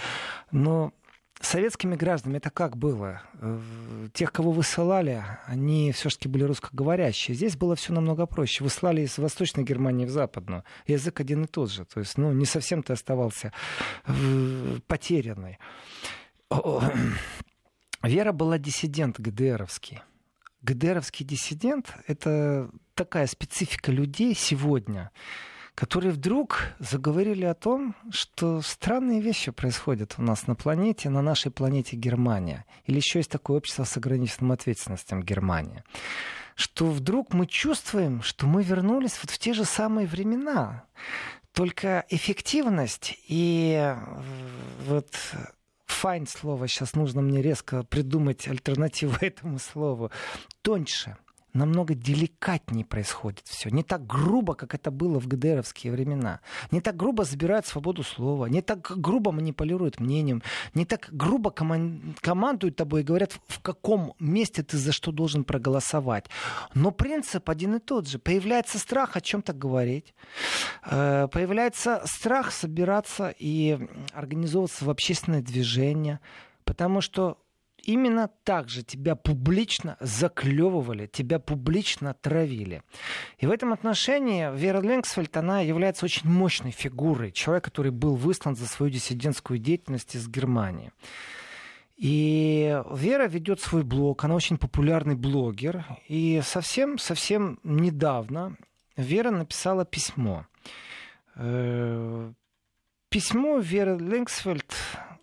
[0.50, 0.92] Но
[1.40, 3.22] советскими гражданами это как было?
[3.35, 7.35] Э, тех, кого высылали, они все-таки были русскоговорящие.
[7.35, 8.64] Здесь было все намного проще.
[8.64, 10.64] Выслали из Восточной Германии в Западную.
[10.87, 11.85] Язык один и тот же.
[11.85, 13.53] То есть, ну, не совсем ты оставался
[14.07, 15.59] э, потерянный.
[18.03, 20.01] Вера была диссидент ГДРовский.
[20.62, 25.11] ГДРовский диссидент— это такая специфика людей сегодня—
[25.79, 31.53] которые вдруг заговорили о том, что странные вещи происходят у нас на планете, на нашей
[31.53, 32.64] планете Германия.
[32.87, 35.85] Или еще есть такое общество с ограниченным ответственностью Германия.
[36.57, 40.83] Что вдруг мы чувствуем, что мы вернулись вот в те же самые времена.
[41.53, 43.97] Только эффективность и э,
[44.85, 45.14] вот
[45.87, 50.11] файн слово, сейчас нужно мне резко придумать альтернативу этому слову,
[50.62, 51.17] тоньше–
[51.53, 53.71] намного деликатнее происходит все.
[53.71, 56.41] Не так грубо, как это было в ГДРовские времена.
[56.71, 58.47] Не так грубо забирают свободу слова.
[58.47, 60.43] Не так грубо манипулируют мнением.
[60.75, 65.45] Не так грубо коман- командуют тобой и говорят, в каком месте ты за что должен
[65.45, 66.27] проголосовать.
[66.75, 68.19] Но принцип один и тот же.
[68.19, 70.15] Появляется страх о чем-то говорить.
[70.85, 73.79] Э, появляется страх собираться и
[74.13, 76.21] организовываться в общественное движение.
[76.65, 77.39] Потому что
[77.83, 82.83] именно так же тебя публично заклевывали, тебя публично травили.
[83.38, 88.57] И в этом отношении Вера Ленгсфельд, она является очень мощной фигурой, человек, который был выслан
[88.57, 90.93] за свою диссидентскую деятельность из Германии.
[91.97, 95.85] И Вера ведет свой блог, она очень популярный блогер.
[96.07, 98.57] И совсем-совсем недавно
[98.97, 100.47] Вера написала письмо.
[101.35, 102.33] Э,
[103.09, 104.73] письмо Веры Ленгсфельд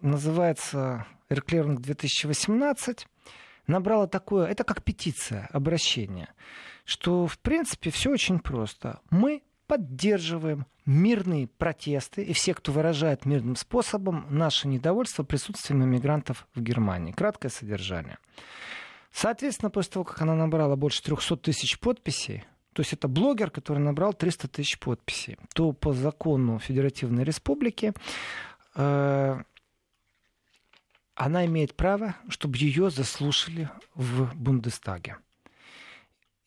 [0.02, 3.08] называется Эрклеринг 2018
[3.68, 6.30] набрала такое, это как петиция, обращение,
[6.86, 9.00] что в принципе все очень просто.
[9.10, 16.62] Мы поддерживаем мирные протесты и все, кто выражает мирным способом наше недовольство присутствием иммигрантов в
[16.62, 17.12] Германии.
[17.12, 18.20] Краткое содержание.
[19.12, 23.80] Соответственно, после того, как она набрала больше 300 тысяч подписей, то есть это блогер, который
[23.80, 27.94] набрал 300 тысяч подписей, то по закону Федеративной Республики
[28.76, 29.44] э,
[31.15, 35.17] она имеет право, чтобы ее заслушали в Бундестаге.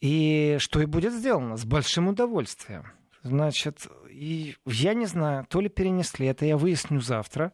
[0.01, 2.85] И что и будет сделано с большим удовольствием.
[3.23, 7.53] Значит, и я не знаю, то ли перенесли это, я выясню завтра,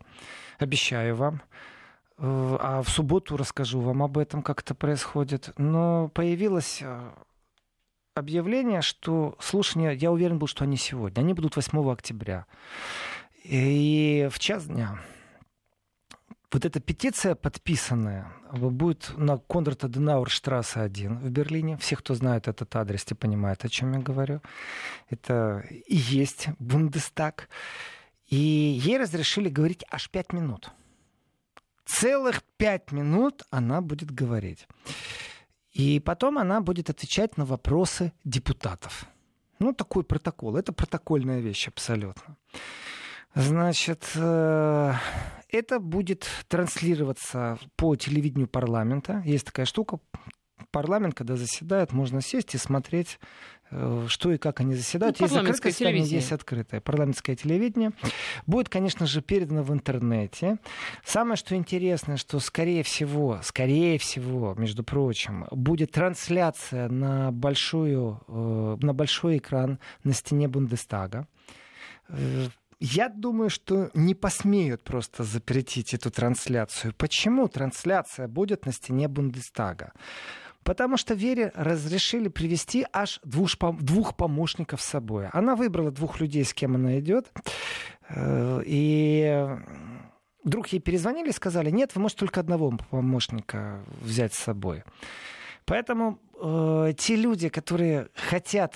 [0.58, 1.42] обещаю вам.
[2.18, 5.52] Э, а в субботу расскажу вам об этом, как это происходит.
[5.56, 7.10] Но появилось э,
[8.14, 12.46] объявление, что слушания, я уверен был, что они сегодня, они будут 8 октября.
[13.42, 14.98] И в час дня
[16.54, 21.76] вот эта петиция подписанная будет на Конрад Аденауэр штрассе 1 в Берлине.
[21.78, 24.40] Все, кто знает этот адрес, те понимают, о чем я говорю.
[25.10, 27.48] Это и есть Бундестаг.
[28.28, 30.70] И ей разрешили говорить аж пять минут.
[31.86, 34.68] Целых пять минут она будет говорить.
[35.72, 39.06] И потом она будет отвечать на вопросы депутатов.
[39.58, 40.56] Ну, такой протокол.
[40.56, 42.36] Это протокольная вещь абсолютно.
[43.34, 44.94] Значит, э,
[45.54, 49.22] это будет транслироваться по телевидению парламента.
[49.24, 49.98] Есть такая штука,
[50.70, 53.18] парламент, когда заседает, можно сесть и смотреть
[53.70, 55.18] Э, что и как они заседают.
[55.18, 56.80] Ну, есть закрытое здание, есть открытое.
[56.80, 57.92] Парламентское телевидение.
[58.46, 60.58] Будет, конечно же, передано в интернете.
[61.04, 68.76] Самое, что интересно, что, скорее всего, скорее всего, между прочим, будет трансляция на, большую, э,
[68.80, 71.26] на большой экран на стене Бундестага.
[72.80, 76.94] Я думаю, что не посмеют просто запретить эту трансляцию.
[76.96, 79.92] Почему трансляция будет на стене Бундестага?
[80.64, 85.28] Потому что Вере разрешили привести аж двух, двух помощников с собой.
[85.32, 87.30] Она выбрала двух людей, с кем она идет.
[88.08, 89.46] Э, и
[90.42, 94.84] вдруг ей перезвонили и сказали, нет, вы можете только одного помощника взять с собой.
[95.66, 98.74] Поэтому э, те люди, которые хотят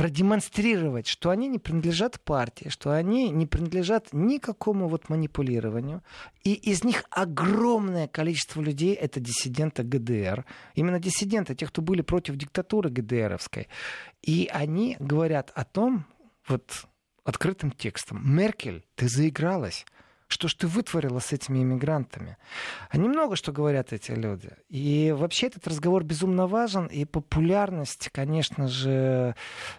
[0.00, 6.02] продемонстрировать, что они не принадлежат партии, что они не принадлежат никакому вот манипулированию.
[6.42, 10.46] И из них огромное количество людей— это диссиденты ГДР.
[10.74, 13.68] Именно диссиденты, те, кто были против диктатуры ГДРовской.
[14.22, 16.06] И они говорят о том,
[16.48, 16.86] вот
[17.24, 19.84] открытым текстом, Меркель, ты заигралась.
[20.30, 22.36] Что ж ты вытворила с этими иммигрантами?
[22.88, 24.50] Они много что говорят эти люди.
[24.68, 29.34] И вообще этот разговор безумно важен, и популярность, конечно же,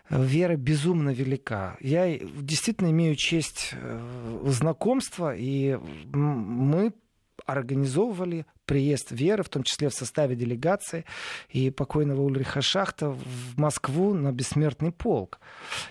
[0.10, 1.78] веры безумно велика.
[1.80, 5.80] Я действительно имею честь э, знакомства, и
[6.14, 6.94] мы
[7.46, 11.04] организовывали приезд Веры, в том числе в составе делегации,
[11.50, 15.42] и покойного Ульриха Шахта в Москву на бессмертный полк.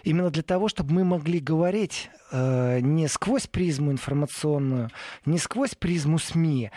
[0.02, 4.88] Именно для того, чтобы мы могли говорить э, не сквозь призму информационную,
[5.26, 6.70] не сквозь призму СМИ,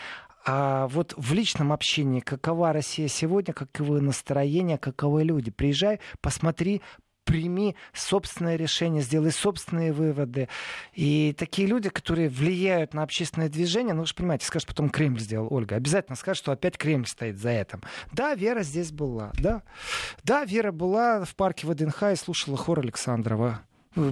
[0.46, 5.50] а вот в личном общении, какова Россия сегодня, каковы настроения, каковы люди.
[5.50, 6.82] Приезжай, посмотри,
[7.24, 10.48] прими собственное решение, сделай собственные выводы.
[10.92, 15.20] И такие люди, которые влияют на общественное движение, ну вы же понимаете, скажут, потом Кремль
[15.20, 17.82] сделал, Ольга, обязательно скажет, что опять Кремль стоит за этим.
[18.12, 19.62] Да, Вера здесь была, да.
[20.22, 23.62] Да, Вера была в парке ВДНХ и слушала хор Александрова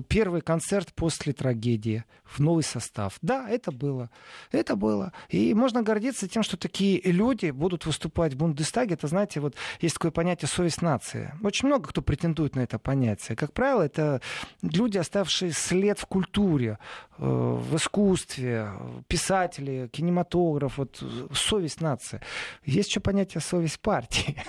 [0.09, 3.19] первый концерт после трагедии в новый состав.
[3.21, 4.11] Да, это было.
[4.53, 5.13] Это было.
[5.29, 8.95] И можно гордиться тем, что такие люди будут выступать в Бундестаге.
[8.95, 11.35] Это, знаете, вот есть такое понятие «совесть нации».
[11.43, 13.37] Очень много кто претендует на это понятие.
[13.37, 14.21] Как правило, это
[14.63, 16.79] люди, оставшие след в культуре,
[17.19, 18.71] э, в искусстве,
[19.09, 21.03] писатели, кинематограф, вот
[21.35, 22.21] совесть нации.
[22.65, 24.37] Есть еще понятие совесть партии.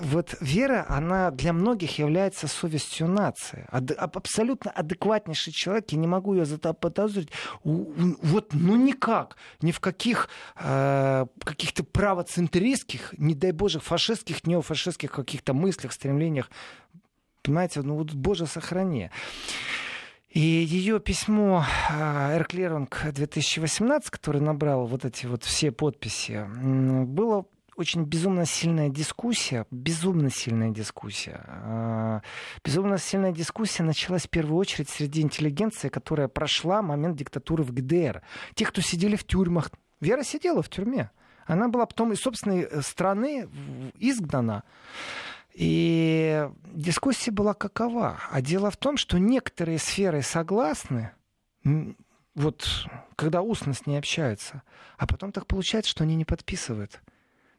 [0.00, 3.66] Вот вера, она для многих является совестью нации
[4.24, 7.28] абсолютно адекватнейший человек, я не могу ее заподозрить.
[7.62, 15.52] Вот, ну никак, ни в каких э, каких-то правоцентристских, не дай боже, фашистских, неофашистских каких-то
[15.52, 16.50] мыслях, стремлениях.
[17.42, 19.10] Понимаете, ну вот, боже, сохрани.
[20.30, 26.46] И ее письмо э, Эрклерунг 2018, который набрал вот эти вот все подписи,
[27.04, 27.44] было
[27.76, 31.40] очень безумно сильная дискуссия, безумно сильная дискуссия.
[31.46, 32.22] А,
[32.64, 38.22] безумно сильная дискуссия началась в первую очередь среди интеллигенции, которая прошла момент диктатуры в ГДР.
[38.54, 39.70] Те, кто сидели в тюрьмах.
[40.00, 41.10] Вера сидела в тюрьме.
[41.46, 43.48] Она была потом из собственной э, страны
[43.98, 44.64] изгнана.
[45.54, 48.18] И дискуссия была какова?
[48.30, 51.12] А дело в том, что некоторые сферы согласны,
[52.34, 54.62] вот когда устно с ней общаются,
[54.98, 57.00] а потом так получается, что они не подписывают.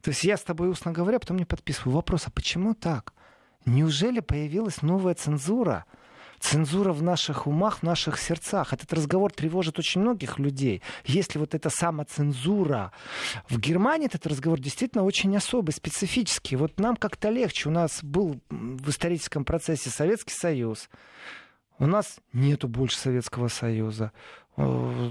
[0.05, 1.95] То есть я с тобой устно говорю, а потом не подписываю.
[1.95, 3.11] Вопрос, а почему так?
[3.65, 5.85] Неужели появилась новая цензура?
[6.39, 8.71] Цензура в наших умах, в наших сердцах.
[8.71, 10.83] Этот разговор тревожит очень многих людей.
[11.05, 12.91] Если вот эта самоцензура.
[13.49, 16.55] В Германии этот разговор действительно очень особый, специфический.
[16.55, 17.69] Вот нам как-то легче.
[17.69, 20.87] У нас был в историческом процессе Советский Союз.
[21.79, 24.11] У нас нету больше Советского Союза.
[24.55, 25.09] Э,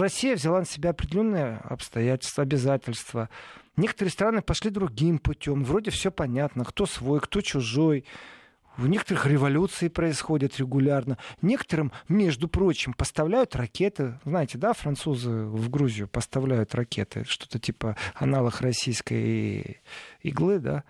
[0.00, 3.28] Россия взяла на себя определенные обстоятельства, обязательства.
[3.80, 5.64] Некоторые страны пошли другим путем.
[5.64, 8.04] Вроде все понятно, кто свой, кто чужой.
[8.76, 11.16] В некоторых революции происходят регулярно.
[11.40, 14.20] Некоторым, между прочим, поставляют ракеты.
[14.26, 17.24] Знаете, да, французы в Грузию поставляют ракеты.
[17.26, 19.80] Что-то типа аналог российской
[20.22, 20.84] иглы, да.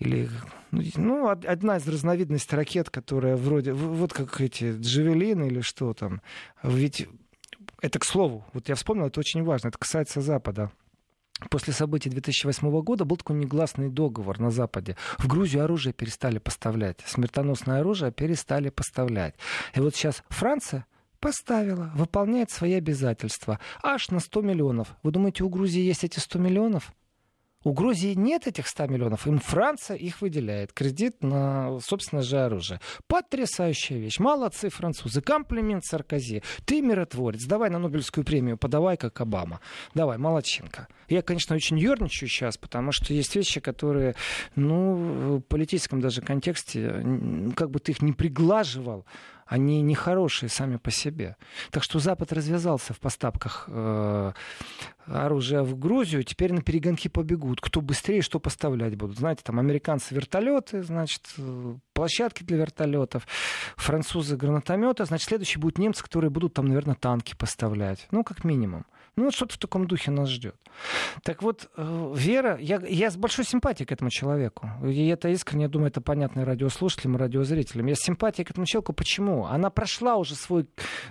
[0.00, 0.28] Или,
[0.72, 6.20] ну, одна из разновидностей ракет, которая вроде, вот как эти джавелины или что там.
[6.64, 7.06] Ведь
[7.80, 10.72] это к слову, вот я вспомнил, это очень важно, это касается Запада.
[11.50, 14.96] После событий 2008 года был такой негласный договор на Западе.
[15.18, 17.00] В Грузию оружие перестали поставлять.
[17.06, 19.34] Смертоносное оружие перестали поставлять.
[19.74, 20.86] И вот сейчас Франция
[21.20, 23.58] поставила, выполняет свои обязательства.
[23.82, 24.96] Аж на 100 миллионов.
[25.02, 26.92] Вы думаете, у Грузии есть эти 100 миллионов?
[27.64, 30.72] У Грузии нет этих 100 миллионов, им Франция их выделяет.
[30.72, 32.80] Кредит на собственное же оружие.
[33.08, 34.20] Потрясающая вещь.
[34.20, 35.20] Молодцы французы.
[35.22, 36.42] Комплимент Саркози.
[36.64, 37.44] Ты миротворец.
[37.46, 39.60] Давай на Нобелевскую премию подавай, как Обама.
[39.94, 40.86] Давай, молодчинка.
[41.08, 44.14] Я, конечно, очень ерничаю сейчас, потому что есть вещи, которые,
[44.54, 47.04] ну, в политическом даже контексте,
[47.56, 49.04] как бы ты их не приглаживал,
[49.48, 51.36] они нехорошие сами по себе.
[51.70, 54.32] Так что Запад развязался в поставках э,
[55.06, 57.62] оружия в Грузию, теперь на перегонки побегут.
[57.62, 59.18] Кто быстрее, что поставлять будут.
[59.18, 63.26] Знаете, там американцы вертолеты, значит, э, площадки для вертолетов,
[63.76, 68.06] французы гранатометы, значит, следующие будут немцы, которые будут там, наверное, танки поставлять.
[68.10, 68.84] Ну, как минимум.
[69.18, 70.54] Ну, что-то в таком духе нас ждет.
[71.24, 74.70] Так вот, э, Вера, я, я с большой симпатией к этому человеку.
[74.84, 77.86] И это искренне, я думаю, это понятно радиослушателям, и радиозрителям.
[77.86, 78.92] Я с симпатией к этому человеку.
[78.92, 79.46] Почему?
[79.46, 80.68] Она прошла уже свой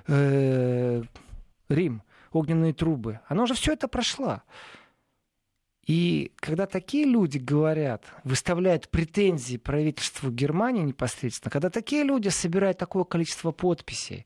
[0.07, 1.03] э,
[1.67, 2.01] Рим,
[2.31, 3.19] огненные трубы.
[3.27, 4.43] Она уже все это прошла.
[5.87, 13.05] И когда такие люди говорят, выставляют претензии правительству Германии непосредственно, когда такие люди собирают такое
[13.05, 14.25] количество подписей,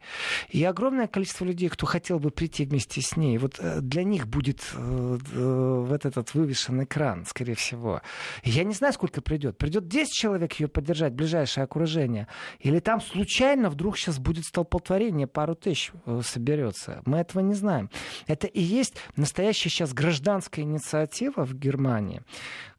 [0.50, 4.28] и огромное количество людей, кто хотел бы прийти вместе с ней, вот э, для них
[4.28, 8.02] будет э, э, вот этот вывешен экран, скорее всего.
[8.44, 9.60] Я не знаю, сколько придет.
[9.60, 12.28] Придет 10 человек ее поддержать, ближайшее окружение,
[12.60, 15.92] или там случайно вдруг сейчас будет столпотворение, пару тысяч
[16.24, 17.04] соберется.
[17.06, 17.92] Мы этого не знаем.
[18.26, 22.22] Это и есть настоящая сейчас гражданская инициатива в Германии,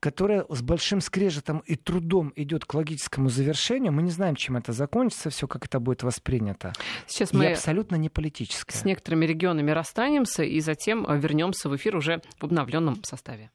[0.01, 3.93] которая с большим скрежетом и трудом идет к логическому завершению.
[3.93, 6.73] Мы не знаем, чем это закончится, все, как это будет воспринято.
[7.07, 8.77] Сейчас мы и абсолютно не политическое.
[8.77, 13.51] С некоторыми регионами расстанемся и затем э, вернемся в эфир уже в обновленном составе.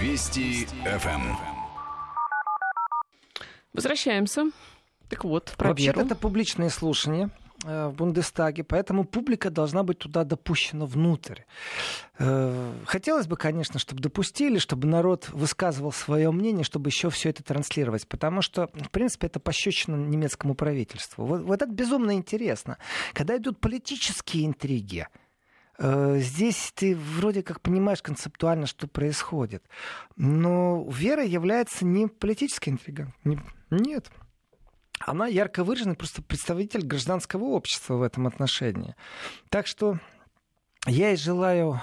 [0.00, 1.36] Вести ФМ.
[3.72, 4.50] Возвращаемся.
[5.08, 6.06] Так вот, про Вообще-то веру.
[6.06, 7.30] это публичные слушания.
[7.64, 11.42] Э, в Бундестаге, поэтому публика должна быть туда допущена внутрь.
[12.18, 17.44] Э, хотелось бы, конечно, чтобы допустили, чтобы народ высказывал свое мнение, чтобы еще все это
[17.44, 21.24] транслировать, потому что, в принципе, это пощечина немецкому правительству.
[21.24, 22.78] Вот, вот это безумно интересно.
[23.12, 25.06] Когда идут политические интриги,
[25.78, 29.64] э, Здесь ты вроде как понимаешь концептуально, что происходит.
[30.16, 33.06] Но вера является не политической интригой.
[33.70, 34.04] Нет
[35.06, 38.94] она ярко выраженный просто представитель гражданского общества в этом отношении.
[39.48, 39.98] Так что
[40.86, 41.80] я и желаю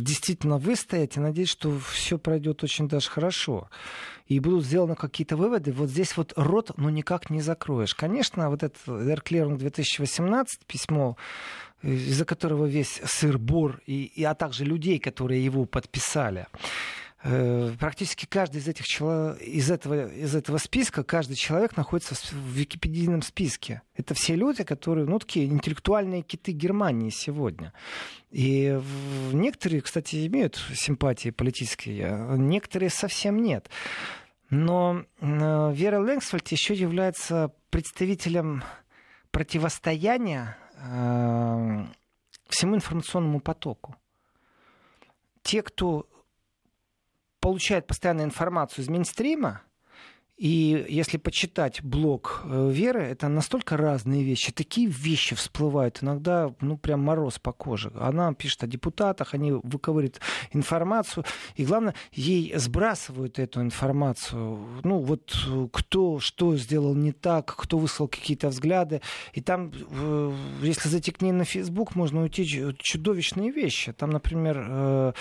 [0.00, 3.68] действительно выстоять и надеюсь, что все пройдет очень даже хорошо.
[4.28, 5.72] И будут сделаны какие-то выводы.
[5.72, 7.94] Вот здесь вот рот, ну, никак не закроешь.
[7.94, 11.16] Конечно, вот это Эрклерунг 2018 письмо,
[11.82, 16.46] из-за которого весь сыр-бор, и, и, а также людей, которые его подписали,
[17.78, 18.84] практически каждый из этих
[19.40, 23.80] из этого из этого списка каждый человек находится в википедийном списке.
[23.96, 27.72] Это все люди, которые ну такие интеллектуальные киты Германии сегодня.
[28.30, 28.78] И
[29.32, 33.70] некоторые, кстати, имеют симпатии политические, а некоторые совсем нет.
[34.50, 38.62] Но э, Вера Лэнгсфальд еще является представителем
[39.30, 41.86] противостояния э,
[42.48, 43.96] всему информационному потоку.
[45.42, 46.06] Те, кто
[47.44, 49.60] получает постоянно информацию из мейнстрима,
[50.36, 54.50] и если почитать блог э, Веры, это настолько разные вещи.
[54.50, 56.02] Такие вещи всплывают.
[56.02, 57.92] Иногда, ну, прям мороз по коже.
[58.00, 60.20] Она пишет о депутатах, они выковыривают
[60.52, 61.24] информацию.
[61.54, 64.58] И главное, ей сбрасывают эту информацию.
[64.82, 65.36] Ну, вот
[65.72, 69.02] кто что сделал не так, кто высказал какие-то взгляды.
[69.34, 70.32] И там, э,
[70.62, 72.44] если зайти к ней на Facebook, можно уйти
[72.78, 73.92] чудовищные вещи.
[73.92, 75.12] Там, например, э,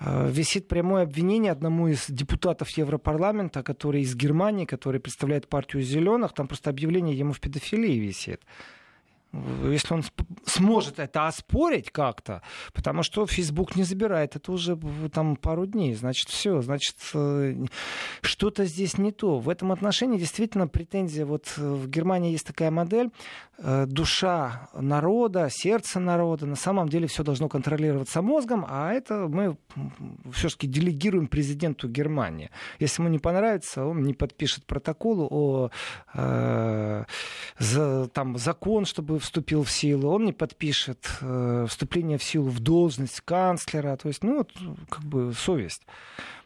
[0.00, 6.32] висит прямое обвинение одному из депутатов Европарламента, который из Германии, компании, который представляет партию зеленых,
[6.32, 8.40] там просто объявление ему в педофилии висит
[9.32, 10.02] если он
[10.44, 14.78] сможет это оспорить как-то, потому что Facebook не забирает это уже
[15.12, 17.54] там пару дней, значит все, значит э,
[18.22, 19.38] что-то здесь не то.
[19.38, 23.10] В этом отношении действительно претензия, вот э, в Германии есть такая модель,
[23.58, 29.56] э, душа народа, сердце народа, на самом деле все должно контролироваться мозгом, а это мы
[30.32, 32.50] все-таки делегируем президенту Германии.
[32.80, 35.70] Если ему не понравится, он не подпишет протокол о
[36.14, 37.04] э,
[37.58, 42.60] за, там, закон, чтобы вступил в силу, он не подпишет э, вступление в силу в
[42.60, 43.96] должность канцлера.
[43.96, 44.52] То есть, ну, вот,
[44.88, 45.82] как бы совесть.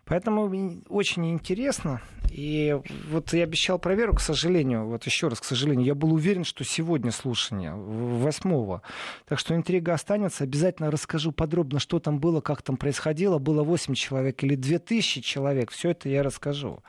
[0.05, 2.03] Поэтому очень интересно.
[2.31, 2.77] И
[3.09, 6.65] вот я обещал проверку, к сожалению, вот еще раз, к сожалению, я был уверен, что
[6.65, 8.83] сегодня слушание, восьмого.
[9.27, 10.45] Так что интрига останется.
[10.45, 13.39] Обязательно расскажу подробно, что там было, как там происходило.
[13.39, 15.71] Было 8 человек или 2000 человек.
[15.71, 16.83] Все это я расскажу.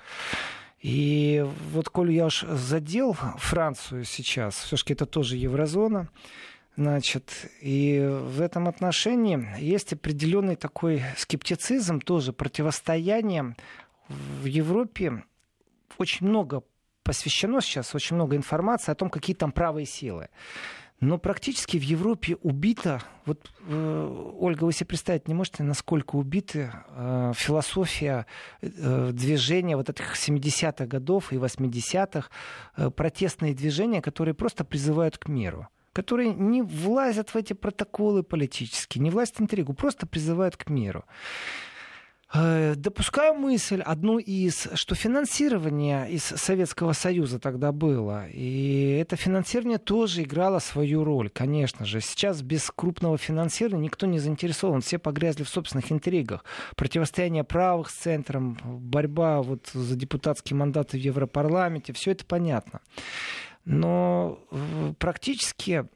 [0.86, 6.10] И вот, коль я уж задел Францию сейчас, все-таки это тоже еврозона,
[6.78, 13.56] Значит, и в этом отношении есть определенный такой скептицизм, тоже противостояние
[14.10, 15.24] в Европе.
[15.98, 16.64] Очень много
[17.04, 20.28] посвящено сейчас, очень много информации о том, какие там правые силы.
[21.02, 26.72] Но практически в Европе убита, вот, э, Ольга, вы себе представить не можете, насколько убиты
[26.72, 28.26] э, философия
[28.62, 32.30] э, движения вот этих 70-х годов и 80-х,
[32.78, 39.02] э, протестные движения, которые просто призывают к миру которые не влазят в эти протоколы политические,
[39.02, 41.06] не влазят в интригу, просто призывают к миру.
[42.38, 48.28] Э, допускаю мысль, одну из, что финансирование из Советского Союза тогда было.
[48.28, 52.02] И это финансирование тоже играло свою роль, конечно же.
[52.02, 54.82] Сейчас без крупного финансирования никто не заинтересован.
[54.82, 56.44] Все погрязли в собственных интригах.
[56.76, 61.94] Противостояние правых с центром, борьба вот за депутатские мандаты в Европарламенте.
[61.94, 62.82] Все это понятно.
[63.64, 65.88] Но э, практически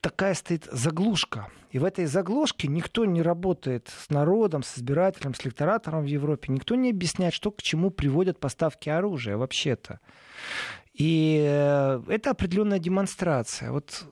[0.00, 1.48] такая стоит заглушка.
[1.74, 6.52] И в этой заглушке никто не работает с народом, с избирателем, с лекторатором в Европе.
[6.52, 9.98] Никто не объясняет, что к чему приводят поставки оружия вообще-то.
[10.92, 13.72] И э, это определенная демонстрация.
[13.72, 14.04] Вот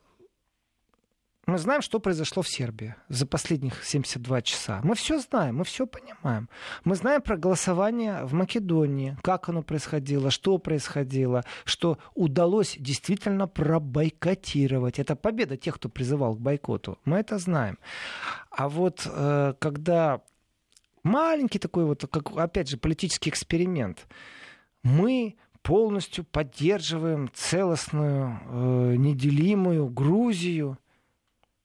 [1.46, 4.80] мы знаем, что произошло в Сербии за последних 72 часа.
[4.84, 6.48] Мы все знаем, мы все понимаем.
[6.84, 15.00] Мы знаем про голосование в Македонии, как оно происходило, что происходило, что удалось действительно пробойкотировать.
[15.00, 16.98] Это победа тех, кто призывал к бойкоту.
[17.04, 17.76] Мы это знаем.
[18.50, 20.20] А вот э, когда
[21.02, 24.06] маленький такой вот, как, опять же, политический эксперимент,
[24.84, 30.78] мы полностью поддерживаем целостную, э, неделимую Грузию,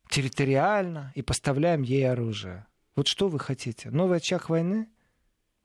[0.10, 2.66] территориально и поставляем ей оружие.
[2.96, 3.90] Вот что вы хотите?
[3.90, 4.88] Новый очаг войны?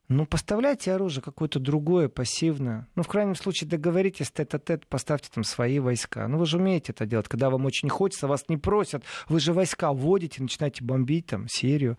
[0.09, 2.87] Ну, поставляйте оружие какое-то другое, пассивное.
[2.95, 6.27] Ну, в крайнем случае, договоритесь тет-а-тет, поставьте там свои войска.
[6.27, 7.27] Ну, вы же умеете это делать.
[7.27, 9.03] Когда вам очень хочется, вас не просят.
[9.29, 11.97] Вы же войска вводите, начинаете бомбить там Сирию.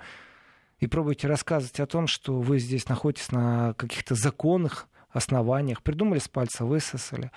[0.79, 6.29] И пробуйте рассказывать о том, что вы здесь находитесь на каких-то законных основаниях, придумали с
[6.29, 7.31] пальца, высосали.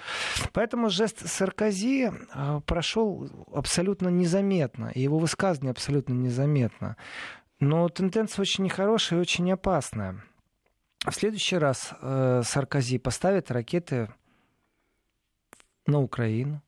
[0.54, 6.98] Поэтому жест Саркози а, прошел абсолютно незаметно, и его высказывание абсолютно незаметно.
[7.60, 10.24] Но тенденция очень нехорошая и очень опасная.
[11.06, 14.10] В следующий раз э, Саркози поставит ракеты
[15.86, 16.62] на Украину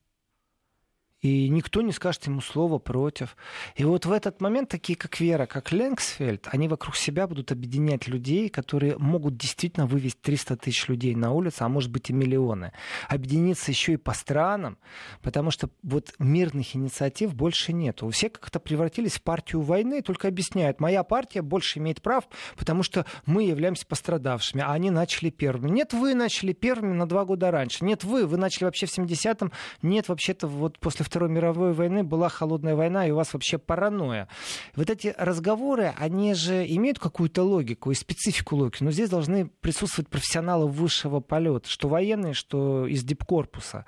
[1.22, 3.36] и никто не скажет ему слова против.
[3.76, 8.08] И вот в этот момент такие, как Вера, как Ленгсфельд, они вокруг себя будут объединять
[8.08, 12.72] людей, которые могут действительно вывести 300 тысяч людей на улицу, а может быть и миллионы.
[13.08, 14.78] Объединиться еще и по странам,
[15.22, 18.02] потому что вот мирных инициатив больше нет.
[18.12, 23.06] Все как-то превратились в партию войны, только объясняют, моя партия больше имеет прав, потому что
[23.26, 25.72] мы являемся пострадавшими, а они начали первыми.
[25.72, 27.84] Нет, вы начали первыми на два года раньше.
[27.84, 29.52] Нет, вы, вы начали вообще в 70-м.
[29.82, 34.28] Нет, вообще-то вот после Второй мировой войны была холодная война, и у вас вообще паранойя.
[34.76, 40.08] Вот эти разговоры, они же имеют какую-то логику и специфику логики, но здесь должны присутствовать
[40.08, 43.86] профессионалы высшего полета, что военные, что из дипкорпуса.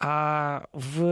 [0.00, 1.02] А в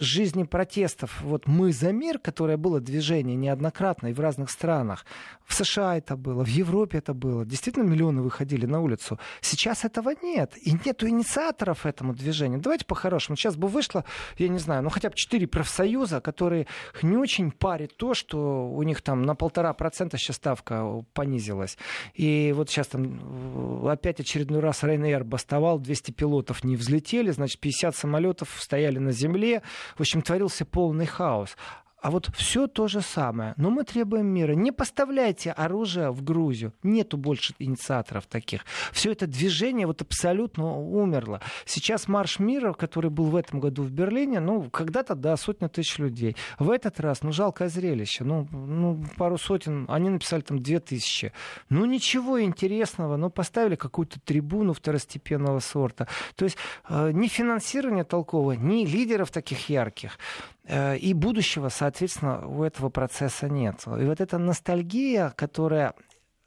[0.00, 5.04] жизни протестов, вот «Мы за мир», которое было движение неоднократно и в разных странах,
[5.46, 9.18] в США это было, в Европе это было, действительно миллионы выходили на улицу.
[9.40, 12.60] Сейчас этого нет, и нету инициаторов этому движению.
[12.60, 13.36] Давайте по-хорошему.
[13.36, 14.04] Сейчас бы вышло,
[14.38, 16.66] я не знаю, ну хотя бы четыре профсоюза, которые
[17.02, 21.76] не очень парят то, что у них там на полтора процента сейчас ставка понизилась.
[22.14, 27.60] И вот сейчас там э, опять очередной раз Ryanair бастовал, 200 пилотов не взлетели, значит,
[27.60, 29.62] 50 самолетов стояли на земле,
[29.96, 31.56] в общем, творился полный хаос.
[32.00, 33.54] А вот все то же самое.
[33.56, 34.52] Но мы требуем мира.
[34.52, 36.72] Не поставляйте оружие в Грузию.
[36.82, 38.64] Нету больше инициаторов таких.
[38.92, 41.40] Все это движение вот абсолютно умерло.
[41.66, 45.98] Сейчас марш мира, который был в этом году в Берлине, ну, когда-то, да, сотня тысяч
[45.98, 46.36] людей.
[46.58, 48.24] В этот раз, ну, жалкое зрелище.
[48.24, 51.32] Ну, ну пару сотен, они написали там две тысячи.
[51.68, 53.16] Ну, ничего интересного.
[53.16, 56.08] Ну, поставили какую-то трибуну второстепенного сорта.
[56.34, 56.56] То есть
[56.88, 60.18] э, ни финансирования толкового, ни лидеров таких ярких.
[60.64, 63.82] Э, и будущего, соответственно, у этого процесса нет.
[63.86, 65.94] И вот эта ностальгия, которая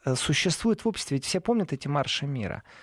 [0.06, 2.64] э, существует в обществе, ведь все помнят эти марши мира–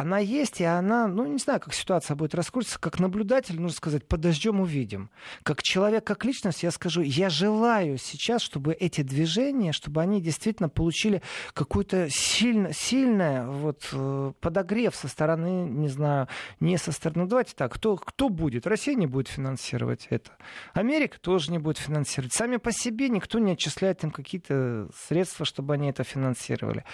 [0.00, 4.08] она есть, и она, ну, не знаю, как ситуация будет раскрутиться, как наблюдатель, нужно сказать,
[4.08, 5.10] подождем, увидим.
[5.42, 10.70] Как человек, как личность, я скажу, я желаю сейчас, чтобы эти движения, чтобы они действительно
[10.70, 11.20] получили
[11.52, 16.28] какую-то сильно, сильное вот, э, подогрев со стороны, не знаю,
[16.60, 18.66] не со стороны, ну, давайте так, кто, кто будет?
[18.66, 20.30] Россия не будет финансировать это.
[20.72, 22.32] Америка тоже не будет финансировать.
[22.32, 26.84] Сами по себе никто не отчисляет им какие-то средства, чтобы они это финансировали.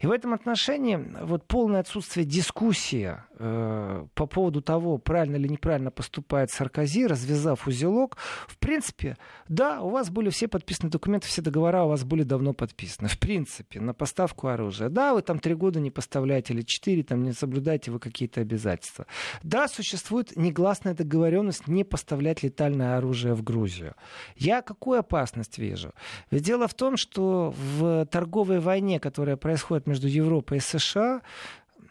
[0.00, 5.90] И в этом отношении вот полное отсутствие дискуссии дискуссия по поводу того, правильно или неправильно
[5.90, 9.16] поступает Саркози, развязав узелок, в принципе,
[9.48, 13.08] да, у вас были все подписаны документы, все договора у вас были давно подписаны.
[13.08, 14.88] В принципе, на поставку оружия.
[14.88, 19.06] Да, вы там три года не поставляете или четыре, там не соблюдаете вы какие-то обязательства.
[19.42, 23.94] Да, существует негласная договоренность не поставлять летальное оружие в Грузию.
[24.36, 25.92] Я какую опасность вижу?
[26.30, 31.22] Ведь дело в том, что в торговой войне, которая происходит между Европой и США,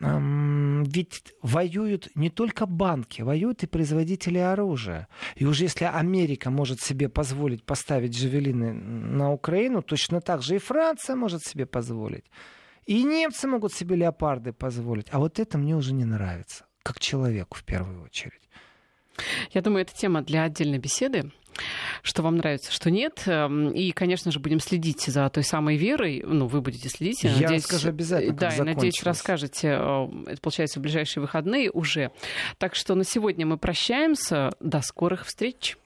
[0.03, 5.07] ведь воюют не только банки, воюют и производители оружия.
[5.35, 10.59] И уже если Америка может себе позволить поставить джавелины на Украину, точно так же и
[10.59, 12.25] Франция может себе позволить.
[12.85, 15.07] И немцы могут себе леопарды позволить.
[15.11, 18.49] А вот это мне уже не нравится, как человеку в первую очередь.
[19.51, 21.31] Я думаю, это тема для отдельной беседы
[22.01, 23.23] что вам нравится, что нет.
[23.25, 26.23] Эм, и, конечно же, будем следить за той самой верой.
[26.25, 27.23] Ну, вы будете следить.
[27.23, 31.71] Я, я надеюсь, расскажу обязательно, Да, и надеюсь, расскажете, э, это получается в ближайшие выходные
[31.71, 32.11] уже.
[32.57, 34.51] Так что на сегодня мы прощаемся.
[34.59, 35.77] До скорых встреч.